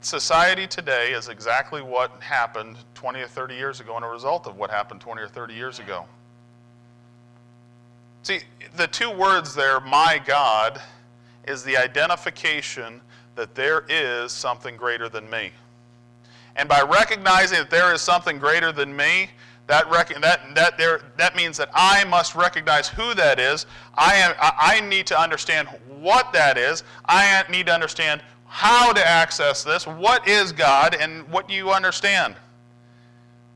Society 0.00 0.66
today 0.66 1.12
is 1.12 1.28
exactly 1.28 1.82
what 1.82 2.10
happened 2.22 2.76
20 2.94 3.20
or 3.20 3.28
30 3.28 3.54
years 3.54 3.80
ago 3.80 3.96
and 3.96 4.04
a 4.04 4.08
result 4.08 4.46
of 4.46 4.56
what 4.56 4.70
happened 4.70 5.00
20 5.00 5.20
or 5.20 5.28
30 5.28 5.54
years 5.54 5.78
ago. 5.78 6.06
See, 8.22 8.40
the 8.76 8.86
two 8.86 9.10
words 9.10 9.54
there, 9.54 9.80
my 9.80 10.20
God, 10.24 10.80
is 11.46 11.62
the 11.62 11.76
identification 11.76 13.00
that 13.34 13.54
there 13.54 13.84
is 13.88 14.32
something 14.32 14.76
greater 14.76 15.08
than 15.08 15.28
me. 15.28 15.52
And 16.56 16.68
by 16.68 16.82
recognizing 16.82 17.58
that 17.58 17.70
there 17.70 17.92
is 17.94 18.00
something 18.00 18.38
greater 18.38 18.72
than 18.72 18.96
me, 18.96 19.30
that, 19.66 19.90
rec- 19.90 20.20
that, 20.20 20.54
that, 20.54 20.78
there, 20.78 21.02
that 21.16 21.36
means 21.36 21.56
that 21.58 21.68
I 21.74 22.04
must 22.04 22.34
recognize 22.34 22.88
who 22.88 23.14
that 23.14 23.38
is. 23.38 23.66
I, 23.94 24.14
am, 24.14 24.34
I 24.40 24.80
need 24.80 25.06
to 25.08 25.20
understand 25.20 25.68
what 26.00 26.32
that 26.32 26.56
is. 26.56 26.82
I 27.04 27.44
need 27.50 27.66
to 27.66 27.74
understand 27.74 28.22
how 28.46 28.92
to 28.92 29.06
access 29.06 29.64
this. 29.64 29.86
What 29.86 30.26
is 30.26 30.52
God 30.52 30.94
and 30.94 31.28
what 31.28 31.48
do 31.48 31.54
you 31.54 31.70
understand? 31.70 32.36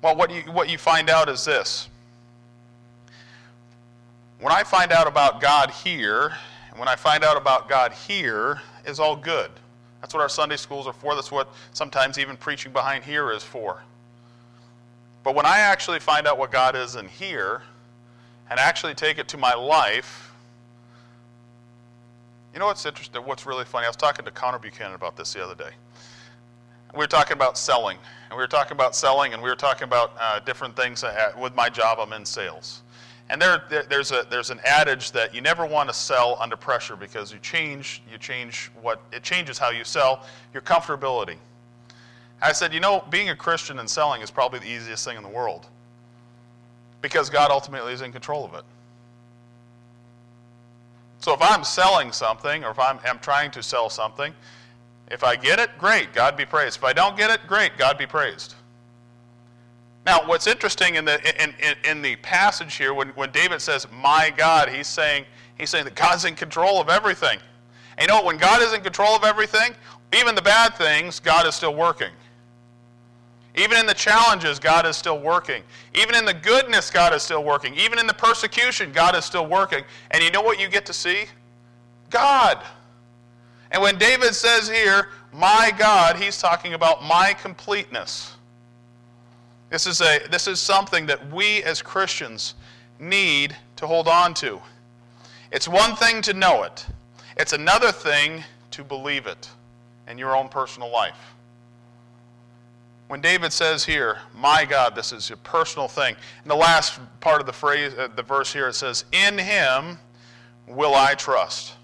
Well, 0.03 0.17
what 0.17 0.31
you, 0.31 0.43
what 0.53 0.69
you 0.69 0.79
find 0.79 1.09
out 1.09 1.29
is 1.29 1.45
this. 1.45 1.89
When 4.41 4.53
I 4.53 4.65
find 4.65 4.93
out 4.93 5.07
about 5.07 5.41
God 5.41 5.71
here, 5.71 6.33
when 6.77 6.89
I 6.89 6.97
find 6.97 7.23
out 7.23 7.37
about 7.37 7.69
God 7.69 7.93
here, 7.93 8.61
is 8.87 8.99
all 8.99 9.15
good. 9.15 9.51
That's 10.01 10.15
what 10.15 10.21
our 10.21 10.29
Sunday 10.29 10.57
schools 10.57 10.87
are 10.87 10.93
for. 10.93 11.15
That's 11.15 11.31
what 11.31 11.53
sometimes 11.73 12.19
even 12.19 12.37
preaching 12.37 12.73
behind 12.73 13.05
here 13.05 13.31
is 13.33 13.43
for. 13.43 13.83
But 15.23 15.35
when 15.35 15.45
I 15.45 15.59
actually 15.59 16.01
find 16.01 16.27
out 16.27 16.39
what 16.39 16.51
God 16.51 16.75
is 16.75 16.97
in 16.97 17.07
here 17.07 17.63
and 18.49 18.59
actually 18.59 18.95
take 18.95 19.19
it 19.19 19.29
to 19.29 19.37
my 19.37 19.55
life, 19.55 20.33
you 22.53 22.59
know 22.59 22.67
what's 22.67 22.85
interesting? 22.85 23.23
What's 23.23 23.47
really 23.47 23.65
funny? 23.65 23.87
I 23.87 23.89
was 23.89 23.97
talking 23.97 24.25
to 24.25 24.31
Connor 24.31 24.59
Buchanan 24.59 24.95
about 24.95 25.17
this 25.17 25.35
the 25.35 25.45
other 25.45 25.55
day. 25.55 25.71
We 26.93 26.99
were 26.99 27.07
talking 27.07 27.35
about 27.35 27.57
selling, 27.57 27.99
and 28.29 28.37
we 28.37 28.43
were 28.43 28.49
talking 28.49 28.73
about 28.73 28.97
selling, 28.97 29.33
and 29.33 29.41
we 29.41 29.49
were 29.49 29.55
talking 29.55 29.85
about 29.85 30.13
uh, 30.19 30.41
different 30.41 30.75
things. 30.75 31.05
with 31.39 31.55
my 31.55 31.69
job, 31.69 31.99
I'm 32.01 32.13
in 32.13 32.25
sales. 32.25 32.83
And 33.31 33.41
there, 33.41 33.63
there's, 33.89 34.11
a, 34.11 34.27
there's 34.29 34.51
an 34.51 34.61
adage 34.65 35.13
that 35.13 35.33
you 35.33 35.41
never 35.41 35.65
want 35.65 35.89
to 35.89 35.95
sell 35.95 36.37
under 36.41 36.57
pressure 36.57 36.97
because 36.97 37.33
you 37.33 37.39
change, 37.39 38.03
you 38.11 38.19
change 38.19 38.73
what, 38.83 39.01
it 39.13 39.23
changes 39.23 39.57
how 39.57 39.71
you 39.71 39.85
sell, 39.85 40.27
your 40.53 40.63
comfortability. 40.63 41.37
I 42.43 42.51
said, 42.51 42.75
you 42.75 42.81
know, 42.81 43.05
being 43.09 43.29
a 43.29 43.37
Christian 43.37 43.79
and 43.79 43.89
selling 43.89 44.21
is 44.21 44.33
probably 44.33 44.59
the 44.59 44.69
easiest 44.69 45.05
thing 45.05 45.17
in 45.17 45.23
the 45.23 45.29
world 45.29 45.69
because 47.03 47.31
God 47.31 47.53
ultimately 47.53 47.93
is 47.93 48.03
in 48.03 48.11
control 48.11 48.45
of 48.45 48.55
it. 48.55 48.65
So 51.21 51.33
if 51.33 51.41
I'm 51.41 51.63
selling 51.63 52.11
something 52.11 52.65
or 52.65 52.73
if 52.73 52.81
I'm, 52.81 52.99
I'm 53.05 53.21
trying 53.21 53.53
to 53.53 53.63
sell 53.63 53.91
something, 53.91 54.35
if 55.09 55.23
I 55.23 55.37
get 55.37 55.61
it, 55.61 55.71
great, 55.79 56.13
God 56.13 56.37
be 56.37 56.47
praised. 56.47 56.79
If 56.79 56.85
I 56.85 56.93
don't 56.93 57.17
get 57.17 57.31
it, 57.31 57.41
great, 57.47 57.79
God 57.79 57.97
be 57.97 58.07
praised. 58.07 58.57
Now, 60.07 60.27
what's 60.27 60.47
interesting 60.47 60.95
in 60.95 61.05
the, 61.05 61.43
in, 61.43 61.55
in, 61.63 61.75
in, 61.85 62.03
the 62.03 62.17
passage 62.17 62.77
here, 62.77 62.95
when, 62.95 63.09
when 63.11 63.31
David 63.33 63.61
says, 63.61 63.87
my 63.93 64.33
God, 64.35 64.71
he's 64.71 64.87
saying, 64.87 65.25
he's 65.59 65.71
saying 65.71 65.85
that 65.85 65.95
God's 65.95 66.25
in 66.25 66.35
control 66.35 66.81
of 66.81 66.89
everything. 66.89 67.39
And 67.99 68.09
you 68.09 68.15
know, 68.15 68.25
when 68.25 68.39
God 68.39 68.63
is 68.63 68.73
in 68.73 68.81
control 68.81 69.15
of 69.15 69.25
everything, 69.25 69.75
even 70.15 70.35
the 70.35 70.43
bad 70.43 70.75
things, 70.75 71.21
God 71.21 71.47
is 71.47 71.55
still 71.55 71.75
working. 71.75 72.11
Even 73.57 73.79
in 73.79 73.87
the 73.87 73.95
challenges, 73.95 74.59
God 74.59 74.87
is 74.87 74.97
still 74.97 75.19
working. 75.19 75.63
Even 75.95 76.15
in 76.15 76.25
the 76.25 76.35
goodness, 76.35 76.91
God 76.91 77.13
is 77.13 77.23
still 77.23 77.45
working. 77.45 77.75
Even 77.75 77.99
in 77.99 78.07
the 78.07 78.15
persecution, 78.15 78.93
God 78.93 79.15
is 79.15 79.25
still 79.25 79.47
working. 79.47 79.85
And 80.13 80.23
you 80.23 80.31
know 80.31 80.41
what 80.41 80.59
you 80.59 80.69
get 80.69 80.87
to 80.87 80.93
see? 80.93 81.25
God. 82.11 82.63
And 83.73 83.83
when 83.83 83.99
David 83.99 84.35
says 84.35 84.69
here, 84.69 85.09
my 85.33 85.73
God, 85.77 86.17
he's 86.17 86.41
talking 86.41 86.75
about 86.75 87.05
my 87.05 87.35
completeness. 87.41 88.37
This 89.71 89.87
is, 89.87 90.01
a, 90.01 90.21
this 90.31 90.49
is 90.49 90.59
something 90.59 91.07
that 91.07 91.33
we 91.33 91.63
as 91.63 91.81
Christians 91.81 92.55
need 92.99 93.57
to 93.77 93.87
hold 93.87 94.09
on 94.09 94.35
to. 94.35 94.61
It's 95.53 95.69
one 95.69 95.97
thing 95.97 96.23
to 96.23 96.35
know 96.35 96.65
it, 96.65 96.87
it's 97.37 97.53
another 97.53 97.93
thing 97.93 98.45
to 98.73 98.85
believe 98.85 99.27
it 99.27 99.49
in 100.09 100.19
your 100.19 100.37
own 100.37 100.49
personal 100.49 100.91
life. 100.91 101.35
When 103.09 103.21
David 103.21 103.53
says 103.53 103.85
here, 103.85 104.19
my 104.37 104.65
God, 104.65 104.95
this 104.95 105.13
is 105.13 105.31
a 105.33 105.37
personal 105.39 105.89
thing. 105.89 106.15
In 106.45 106.49
the 106.49 106.55
last 106.55 107.01
part 107.19 107.41
of 107.41 107.47
the 107.47 107.53
phrase, 107.53 107.93
uh, 107.99 108.09
the 108.15 108.23
verse 108.23 108.53
here, 108.53 108.69
it 108.69 108.75
says, 108.75 109.05
In 109.13 109.37
him 109.37 109.99
will 110.69 110.95
I 110.95 111.15
trust. 111.15 111.75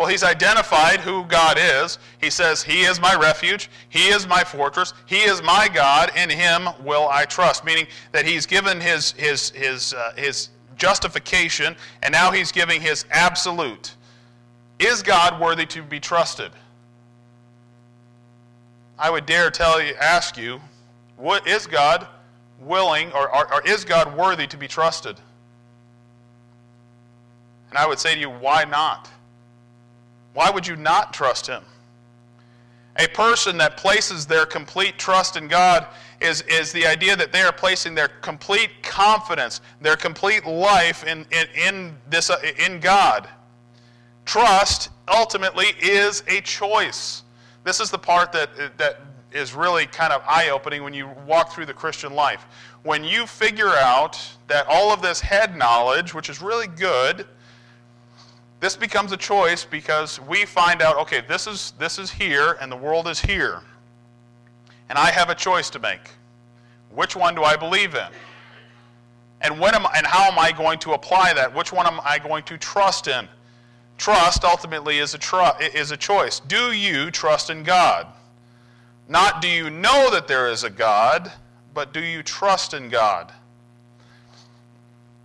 Well, 0.00 0.08
he's 0.08 0.22
identified 0.22 1.00
who 1.00 1.24
God 1.26 1.58
is. 1.60 1.98
He 2.22 2.30
says, 2.30 2.62
He 2.62 2.84
is 2.84 2.98
my 2.98 3.14
refuge, 3.16 3.68
He 3.90 4.08
is 4.08 4.26
my 4.26 4.42
fortress, 4.42 4.94
He 5.04 5.18
is 5.18 5.42
my 5.42 5.68
God, 5.68 6.10
in 6.16 6.30
Him 6.30 6.70
will 6.82 7.10
I 7.10 7.26
trust. 7.26 7.66
Meaning 7.66 7.86
that 8.12 8.24
He's 8.24 8.46
given 8.46 8.80
His, 8.80 9.12
his, 9.12 9.50
his, 9.50 9.92
uh, 9.92 10.14
his 10.16 10.48
justification, 10.78 11.76
and 12.02 12.12
now 12.12 12.30
He's 12.30 12.50
giving 12.50 12.80
His 12.80 13.04
absolute. 13.10 13.94
Is 14.78 15.02
God 15.02 15.38
worthy 15.38 15.66
to 15.66 15.82
be 15.82 16.00
trusted? 16.00 16.50
I 18.98 19.10
would 19.10 19.26
dare 19.26 19.50
tell 19.50 19.82
you, 19.82 19.92
ask 20.00 20.38
you, 20.38 20.62
what, 21.18 21.46
is 21.46 21.66
God 21.66 22.06
willing 22.58 23.12
or, 23.12 23.28
or, 23.36 23.52
or 23.52 23.62
is 23.68 23.84
God 23.84 24.16
worthy 24.16 24.46
to 24.46 24.56
be 24.56 24.66
trusted? 24.66 25.20
And 27.68 27.76
I 27.76 27.86
would 27.86 27.98
say 27.98 28.14
to 28.14 28.20
you, 28.20 28.30
why 28.30 28.64
not? 28.64 29.10
Why 30.34 30.50
would 30.50 30.66
you 30.66 30.76
not 30.76 31.12
trust 31.12 31.46
him? 31.46 31.64
A 32.96 33.08
person 33.08 33.56
that 33.58 33.76
places 33.76 34.26
their 34.26 34.44
complete 34.46 34.98
trust 34.98 35.36
in 35.36 35.48
God 35.48 35.86
is, 36.20 36.42
is 36.42 36.72
the 36.72 36.86
idea 36.86 37.16
that 37.16 37.32
they 37.32 37.40
are 37.42 37.52
placing 37.52 37.94
their 37.94 38.08
complete 38.08 38.70
confidence, 38.82 39.60
their 39.80 39.96
complete 39.96 40.44
life 40.44 41.04
in, 41.04 41.24
in, 41.30 41.46
in, 41.54 41.96
this, 42.08 42.30
uh, 42.30 42.36
in 42.58 42.80
God. 42.80 43.28
Trust 44.24 44.90
ultimately 45.08 45.66
is 45.80 46.22
a 46.28 46.40
choice. 46.42 47.22
This 47.64 47.80
is 47.80 47.90
the 47.90 47.98
part 47.98 48.32
that, 48.32 48.76
that 48.78 49.00
is 49.32 49.54
really 49.54 49.86
kind 49.86 50.12
of 50.12 50.22
eye 50.26 50.50
opening 50.50 50.82
when 50.82 50.92
you 50.92 51.08
walk 51.26 51.52
through 51.52 51.66
the 51.66 51.74
Christian 51.74 52.12
life. 52.14 52.44
When 52.82 53.04
you 53.04 53.26
figure 53.26 53.68
out 53.68 54.20
that 54.48 54.66
all 54.68 54.92
of 54.92 55.02
this 55.02 55.20
head 55.20 55.56
knowledge, 55.56 56.14
which 56.14 56.28
is 56.28 56.42
really 56.42 56.66
good, 56.66 57.26
this 58.60 58.76
becomes 58.76 59.12
a 59.12 59.16
choice 59.16 59.64
because 59.64 60.20
we 60.20 60.44
find 60.44 60.82
out 60.82 60.96
okay, 60.98 61.22
this 61.26 61.46
is, 61.46 61.72
this 61.78 61.98
is 61.98 62.10
here 62.10 62.58
and 62.60 62.70
the 62.70 62.76
world 62.76 63.08
is 63.08 63.20
here. 63.20 63.62
And 64.88 64.98
I 64.98 65.10
have 65.10 65.30
a 65.30 65.34
choice 65.34 65.70
to 65.70 65.78
make. 65.78 66.10
Which 66.94 67.16
one 67.16 67.34
do 67.34 67.42
I 67.42 67.56
believe 67.56 67.94
in? 67.94 68.08
And, 69.40 69.58
when 69.58 69.74
am, 69.74 69.86
and 69.96 70.06
how 70.06 70.30
am 70.30 70.38
I 70.38 70.52
going 70.52 70.78
to 70.80 70.92
apply 70.92 71.32
that? 71.34 71.54
Which 71.54 71.72
one 71.72 71.86
am 71.86 72.00
I 72.04 72.18
going 72.18 72.42
to 72.44 72.58
trust 72.58 73.08
in? 73.08 73.26
Trust 73.96 74.44
ultimately 74.44 74.98
is 74.98 75.14
a, 75.14 75.18
tru- 75.18 75.58
is 75.60 75.92
a 75.92 75.96
choice. 75.96 76.40
Do 76.40 76.72
you 76.72 77.10
trust 77.10 77.48
in 77.48 77.62
God? 77.62 78.06
Not 79.08 79.40
do 79.40 79.48
you 79.48 79.70
know 79.70 80.10
that 80.10 80.28
there 80.28 80.48
is 80.48 80.64
a 80.64 80.70
God, 80.70 81.32
but 81.72 81.92
do 81.92 82.00
you 82.00 82.22
trust 82.22 82.74
in 82.74 82.88
God? 82.88 83.32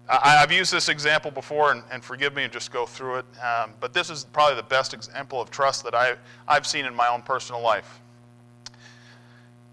I, 0.08 0.32
have 0.34 0.52
used 0.52 0.72
this 0.72 0.88
example 0.90 1.32
before, 1.32 1.72
and, 1.72 1.84
and, 1.92 2.04
forgive 2.04 2.36
me 2.36 2.44
and 2.44 2.54
just 2.54 2.72
go 2.72 2.86
through 2.86 3.18
it, 3.18 3.26
um, 3.44 3.72
but 3.80 3.92
this 3.92 4.12
is 4.12 4.26
probably 4.26 4.56
the 4.56 4.64
best 4.64 4.94
example 4.94 5.42
of 5.42 5.50
trust 5.50 5.84
that 5.84 5.96
I, 5.96 6.16
I've 6.48 6.68
seen 6.68 6.86
in 6.86 6.94
my 6.94 7.08
own 7.08 7.24
personal 7.24 7.62
life. 7.62 8.02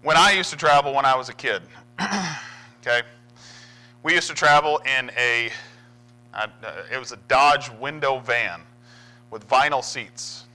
When 0.01 0.17
I 0.17 0.31
used 0.31 0.49
to 0.49 0.55
travel 0.55 0.93
when 0.93 1.05
I 1.05 1.15
was 1.15 1.29
a 1.29 1.33
kid, 1.33 1.61
okay, 2.81 3.03
we 4.01 4.15
used 4.15 4.27
to 4.27 4.33
travel 4.33 4.79
in 4.97 5.11
a, 5.17 5.51
uh, 6.33 6.47
it 6.91 6.97
was 6.97 7.11
a 7.11 7.17
Dodge 7.27 7.69
window 7.79 8.19
van 8.19 8.61
with 9.29 9.47
vinyl 9.47 9.83
seats. 9.83 10.45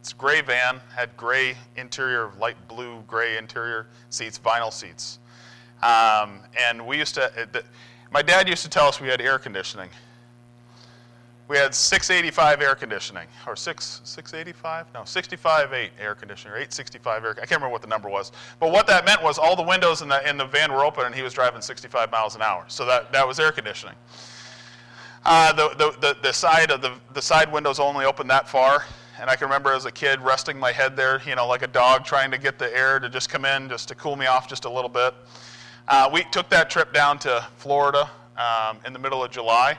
It's 0.00 0.12
a 0.12 0.16
gray 0.16 0.42
van, 0.42 0.80
had 0.94 1.16
gray 1.16 1.56
interior, 1.76 2.30
light 2.38 2.56
blue, 2.68 3.02
gray 3.08 3.36
interior 3.36 3.88
seats, 4.10 4.38
vinyl 4.38 4.72
seats. 4.72 5.18
Um, 5.82 6.40
and 6.58 6.86
we 6.86 6.98
used 6.98 7.14
to, 7.16 7.32
the, 7.52 7.64
my 8.14 8.22
dad 8.22 8.48
used 8.48 8.62
to 8.62 8.70
tell 8.70 8.86
us 8.86 9.00
we 9.00 9.08
had 9.08 9.20
air 9.20 9.40
conditioning. 9.40 9.90
We 11.48 11.56
had 11.56 11.74
685 11.74 12.62
air 12.62 12.76
conditioning, 12.76 13.26
or 13.44 13.56
6, 13.56 14.00
685? 14.04 14.86
No, 14.94 15.04
65 15.04 15.72
8 15.72 15.90
air 16.00 16.14
conditioning, 16.14 16.52
or 16.52 16.56
865 16.56 17.24
air. 17.24 17.30
I 17.32 17.34
can't 17.34 17.50
remember 17.50 17.70
what 17.70 17.82
the 17.82 17.88
number 17.88 18.08
was. 18.08 18.30
But 18.60 18.70
what 18.70 18.86
that 18.86 19.04
meant 19.04 19.20
was 19.20 19.36
all 19.36 19.56
the 19.56 19.64
windows 19.64 20.00
in 20.00 20.08
the, 20.08 20.26
in 20.26 20.38
the 20.38 20.46
van 20.46 20.72
were 20.72 20.84
open 20.84 21.04
and 21.04 21.14
he 21.14 21.22
was 21.22 21.34
driving 21.34 21.60
65 21.60 22.12
miles 22.12 22.36
an 22.36 22.40
hour. 22.40 22.64
So 22.68 22.86
that, 22.86 23.12
that 23.12 23.26
was 23.26 23.40
air 23.40 23.50
conditioning. 23.50 23.96
Uh, 25.24 25.52
the, 25.52 25.70
the, 25.70 25.98
the, 26.00 26.16
the, 26.22 26.32
side 26.32 26.70
of 26.70 26.82
the, 26.82 26.94
the 27.14 27.22
side 27.22 27.52
windows 27.52 27.80
only 27.80 28.04
opened 28.04 28.30
that 28.30 28.48
far. 28.48 28.84
And 29.20 29.28
I 29.28 29.34
can 29.34 29.48
remember 29.48 29.72
as 29.72 29.86
a 29.86 29.92
kid 29.92 30.20
resting 30.20 30.56
my 30.56 30.70
head 30.70 30.96
there, 30.96 31.20
you 31.26 31.34
know, 31.34 31.48
like 31.48 31.62
a 31.62 31.66
dog 31.66 32.04
trying 32.04 32.30
to 32.30 32.38
get 32.38 32.60
the 32.60 32.74
air 32.74 33.00
to 33.00 33.08
just 33.08 33.28
come 33.28 33.44
in, 33.44 33.68
just 33.68 33.88
to 33.88 33.96
cool 33.96 34.14
me 34.14 34.26
off 34.26 34.48
just 34.48 34.66
a 34.66 34.70
little 34.70 34.88
bit. 34.88 35.14
Uh, 35.86 36.08
we 36.10 36.24
took 36.24 36.48
that 36.48 36.70
trip 36.70 36.94
down 36.94 37.18
to 37.18 37.46
Florida 37.56 38.10
um, 38.38 38.78
in 38.86 38.94
the 38.94 38.98
middle 38.98 39.22
of 39.22 39.30
July, 39.30 39.76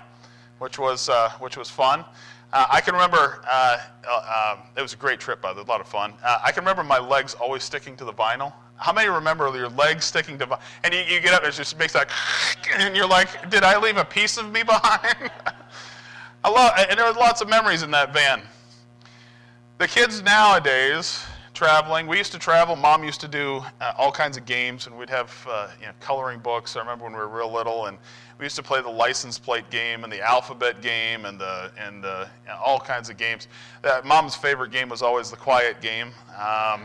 which 0.59 0.77
was, 0.77 1.09
uh, 1.09 1.31
which 1.39 1.57
was 1.57 1.69
fun. 1.69 2.05
Uh, 2.53 2.67
I 2.69 2.79
can 2.79 2.93
remember, 2.93 3.43
uh, 3.51 3.79
uh, 4.07 4.55
um, 4.55 4.67
it 4.77 4.81
was 4.83 4.93
a 4.93 4.97
great 4.97 5.19
trip, 5.19 5.41
by 5.41 5.51
the 5.51 5.61
way, 5.61 5.65
a 5.65 5.67
lot 5.67 5.81
of 5.81 5.87
fun. 5.87 6.13
Uh, 6.23 6.39
I 6.43 6.51
can 6.51 6.61
remember 6.61 6.83
my 6.83 6.99
legs 6.99 7.33
always 7.33 7.63
sticking 7.63 7.97
to 7.97 8.05
the 8.05 8.13
vinyl. 8.13 8.53
How 8.77 8.93
many 8.93 9.09
remember 9.09 9.51
your 9.57 9.69
legs 9.69 10.05
sticking 10.05 10.37
to 10.37 10.45
vinyl? 10.45 10.61
And 10.83 10.93
you, 10.93 10.99
you 11.01 11.19
get 11.21 11.33
up, 11.33 11.43
and 11.43 11.51
it 11.51 11.55
just 11.55 11.77
makes 11.79 11.93
that, 11.93 12.09
and 12.77 12.95
you're 12.95 13.07
like, 13.07 13.49
did 13.49 13.63
I 13.63 13.79
leave 13.79 13.97
a 13.97 14.05
piece 14.05 14.37
of 14.37 14.51
me 14.51 14.61
behind? 14.63 15.31
I 16.43 16.49
love, 16.49 16.73
and 16.77 16.99
there 16.99 17.05
were 17.07 17.19
lots 17.19 17.41
of 17.41 17.49
memories 17.49 17.81
in 17.81 17.89
that 17.91 18.13
van. 18.13 18.43
The 19.79 19.87
kids 19.87 20.21
nowadays, 20.21 21.25
traveling. 21.55 22.05
We 22.05 22.17
used 22.17 22.33
to 22.33 22.39
travel. 22.39 22.75
Mom 22.75 23.03
used 23.03 23.21
to 23.21 23.27
do 23.27 23.63
uh, 23.79 23.93
all 23.97 24.11
kinds 24.11 24.35
of 24.35 24.45
games, 24.45 24.87
and 24.87 24.97
we'd 24.97 25.09
have 25.09 25.33
uh, 25.49 25.69
you 25.79 25.87
know, 25.87 25.93
coloring 26.01 26.39
books. 26.39 26.75
I 26.75 26.79
remember 26.79 27.05
when 27.05 27.13
we 27.13 27.19
were 27.19 27.29
real 27.29 27.51
little, 27.51 27.85
and 27.85 27.97
we 28.37 28.45
used 28.45 28.57
to 28.57 28.63
play 28.63 28.81
the 28.81 28.89
license 28.89 29.39
plate 29.39 29.69
game 29.69 30.03
and 30.03 30.11
the 30.11 30.21
alphabet 30.21 30.81
game 30.81 31.25
and 31.25 31.39
the 31.39 31.71
and 31.79 32.03
the, 32.03 32.29
you 32.43 32.49
know, 32.49 32.59
all 32.63 32.79
kinds 32.79 33.09
of 33.09 33.17
games. 33.17 33.47
That 33.81 34.05
Mom's 34.05 34.35
favorite 34.35 34.71
game 34.71 34.89
was 34.89 35.01
always 35.01 35.31
the 35.31 35.37
quiet 35.37 35.81
game. 35.81 36.07
Um, 36.35 36.81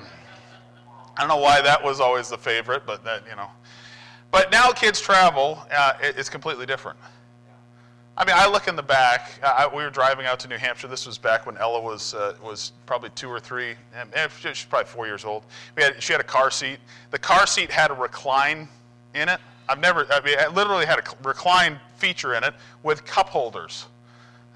I 1.17 1.19
don't 1.19 1.29
know 1.29 1.37
why 1.37 1.61
that 1.61 1.83
was 1.83 2.01
always 2.01 2.31
the 2.31 2.39
favorite, 2.39 2.85
but 2.87 3.05
that 3.05 3.25
you 3.29 3.37
know. 3.37 3.49
But 4.31 4.53
now 4.53 4.71
kids 4.71 5.01
travel. 5.01 5.67
Uh, 5.77 5.95
it, 6.01 6.15
it's 6.17 6.31
completely 6.31 6.65
different. 6.65 6.99
I 8.17 8.25
mean, 8.25 8.35
I 8.37 8.49
look 8.49 8.69
in 8.69 8.77
the 8.77 8.83
back. 8.83 9.31
I, 9.43 9.67
we 9.67 9.83
were 9.83 9.91
driving 9.91 10.27
out 10.27 10.39
to 10.41 10.49
New 10.49 10.59
Hampshire. 10.59 10.89
This 10.89 11.07
was 11.07 11.17
back 11.17 11.47
when 11.47 11.57
Ella 11.57 11.81
was 11.81 12.13
uh, 12.15 12.35
was 12.43 12.73
probably 12.85 13.11
two 13.11 13.29
or 13.29 13.41
three, 13.41 13.75
and 13.95 14.11
she's 14.39 14.65
probably 14.65 14.87
four 14.87 15.07
years 15.07 15.25
old. 15.25 15.45
We 15.77 15.83
had, 15.83 16.03
she 16.03 16.13
had 16.13 16.21
a 16.21 16.25
car 16.25 16.51
seat. 16.51 16.81
The 17.13 17.19
car 17.19 17.47
seat 17.47 17.71
had 17.71 17.91
a 17.91 17.95
recline 17.95 18.69
in 19.15 19.29
it. 19.29 19.41
I've 19.69 19.81
never, 19.81 20.07
I 20.13 20.21
mean, 20.21 20.37
it 20.39 20.53
literally 20.53 20.85
had 20.85 20.99
a 20.99 21.03
recline 21.23 21.79
feature 21.97 22.35
in 22.35 22.43
it 22.43 22.55
with 22.83 23.05
cup 23.05 23.29
holders. 23.29 23.87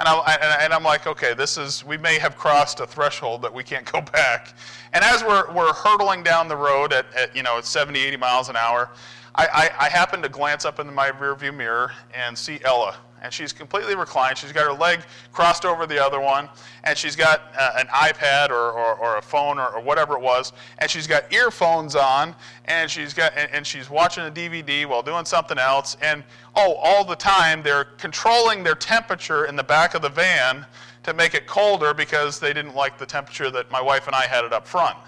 And, 0.00 0.08
I, 0.08 0.58
and 0.60 0.72
I'm 0.72 0.82
like, 0.82 1.06
okay, 1.06 1.34
this 1.34 1.56
is, 1.56 1.84
we 1.84 1.96
may 1.96 2.18
have 2.18 2.36
crossed 2.36 2.80
a 2.80 2.86
threshold 2.86 3.42
that 3.42 3.54
we 3.54 3.62
can't 3.62 3.84
go 3.92 4.00
back. 4.00 4.56
And 4.92 5.04
as 5.04 5.22
we're, 5.22 5.52
we're 5.52 5.72
hurtling 5.72 6.24
down 6.24 6.48
the 6.48 6.56
road 6.56 6.92
at, 6.92 7.06
at 7.14 7.34
you 7.36 7.44
know, 7.44 7.58
at 7.58 7.64
70, 7.64 8.00
80 8.00 8.16
miles 8.16 8.48
an 8.48 8.56
hour, 8.56 8.90
I, 9.34 9.46
I, 9.46 9.86
I 9.86 9.88
happen 9.88 10.22
to 10.22 10.28
glance 10.28 10.64
up 10.64 10.78
in 10.78 10.92
my 10.94 11.10
rearview 11.10 11.54
mirror 11.54 11.92
and 12.14 12.36
see 12.36 12.60
Ella 12.64 12.96
and 13.24 13.32
she's 13.32 13.54
completely 13.54 13.96
reclined. 13.96 14.36
She's 14.36 14.52
got 14.52 14.66
her 14.66 14.72
leg 14.72 15.00
crossed 15.32 15.64
over 15.64 15.86
the 15.86 16.00
other 16.00 16.20
one, 16.20 16.46
and 16.84 16.96
she's 16.96 17.16
got 17.16 17.40
uh, 17.58 17.72
an 17.78 17.86
iPad 17.86 18.50
or, 18.50 18.70
or, 18.70 18.94
or 18.96 19.16
a 19.16 19.22
phone 19.22 19.58
or, 19.58 19.68
or, 19.68 19.80
whatever 19.80 20.14
it 20.14 20.20
was, 20.20 20.52
and 20.78 20.90
she's 20.90 21.06
got 21.06 21.32
earphones 21.32 21.96
on, 21.96 22.36
and 22.66 22.90
she's 22.90 23.14
got 23.14 23.32
and, 23.34 23.50
and 23.50 23.66
she's 23.66 23.88
watching 23.88 24.24
a 24.24 24.30
DVD 24.30 24.84
while 24.84 25.02
doing 25.02 25.24
something 25.24 25.58
else, 25.58 25.96
and 26.02 26.22
oh, 26.54 26.74
all 26.74 27.02
the 27.02 27.16
time 27.16 27.62
they're 27.62 27.84
controlling 27.96 28.62
their 28.62 28.74
temperature 28.74 29.46
in 29.46 29.56
the 29.56 29.64
back 29.64 29.94
of 29.94 30.02
the 30.02 30.10
van 30.10 30.66
to 31.02 31.14
make 31.14 31.32
it 31.32 31.46
colder 31.46 31.94
because 31.94 32.38
they 32.38 32.52
didn't 32.52 32.74
like 32.74 32.98
the 32.98 33.06
temperature 33.06 33.50
that 33.50 33.70
my 33.70 33.80
wife 33.80 34.06
and 34.06 34.14
I 34.14 34.26
had 34.26 34.44
it 34.44 34.52
up 34.52 34.68
front. 34.68 34.98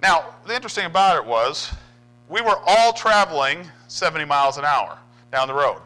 Now, 0.00 0.36
the 0.46 0.54
interesting 0.54 0.86
about 0.86 1.16
it 1.16 1.26
was 1.26 1.74
we 2.30 2.40
were 2.40 2.56
all 2.64 2.92
traveling 2.92 3.66
70 3.88 4.24
miles 4.24 4.56
an 4.56 4.64
hour 4.64 4.96
down 5.32 5.48
the 5.48 5.54
road. 5.54 5.82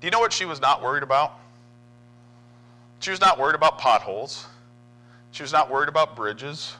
Do 0.00 0.06
you 0.06 0.10
know 0.10 0.18
what 0.18 0.32
she 0.32 0.46
was 0.46 0.60
not 0.60 0.82
worried 0.82 1.02
about? 1.02 1.38
She 2.98 3.10
was 3.10 3.20
not 3.20 3.38
worried 3.38 3.54
about 3.54 3.78
potholes. 3.78 4.46
She 5.30 5.42
was 5.42 5.52
not 5.52 5.70
worried 5.70 5.88
about 5.88 6.16
bridges. 6.16 6.74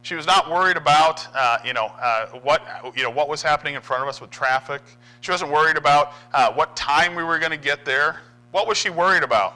She 0.00 0.14
was 0.14 0.26
not 0.26 0.50
worried 0.50 0.76
about, 0.76 1.26
uh, 1.34 1.58
you, 1.64 1.74
know, 1.74 1.92
uh, 2.00 2.26
what, 2.42 2.62
you 2.96 3.02
know, 3.02 3.10
what 3.10 3.28
was 3.28 3.42
happening 3.42 3.74
in 3.74 3.82
front 3.82 4.02
of 4.02 4.08
us 4.08 4.20
with 4.20 4.30
traffic. 4.30 4.82
She 5.20 5.30
wasn't 5.30 5.52
worried 5.52 5.76
about 5.76 6.14
uh, 6.32 6.52
what 6.52 6.74
time 6.74 7.14
we 7.14 7.22
were 7.22 7.38
going 7.38 7.52
to 7.52 7.56
get 7.56 7.84
there. 7.84 8.20
What 8.50 8.66
was 8.66 8.76
she 8.76 8.90
worried 8.90 9.22
about? 9.22 9.54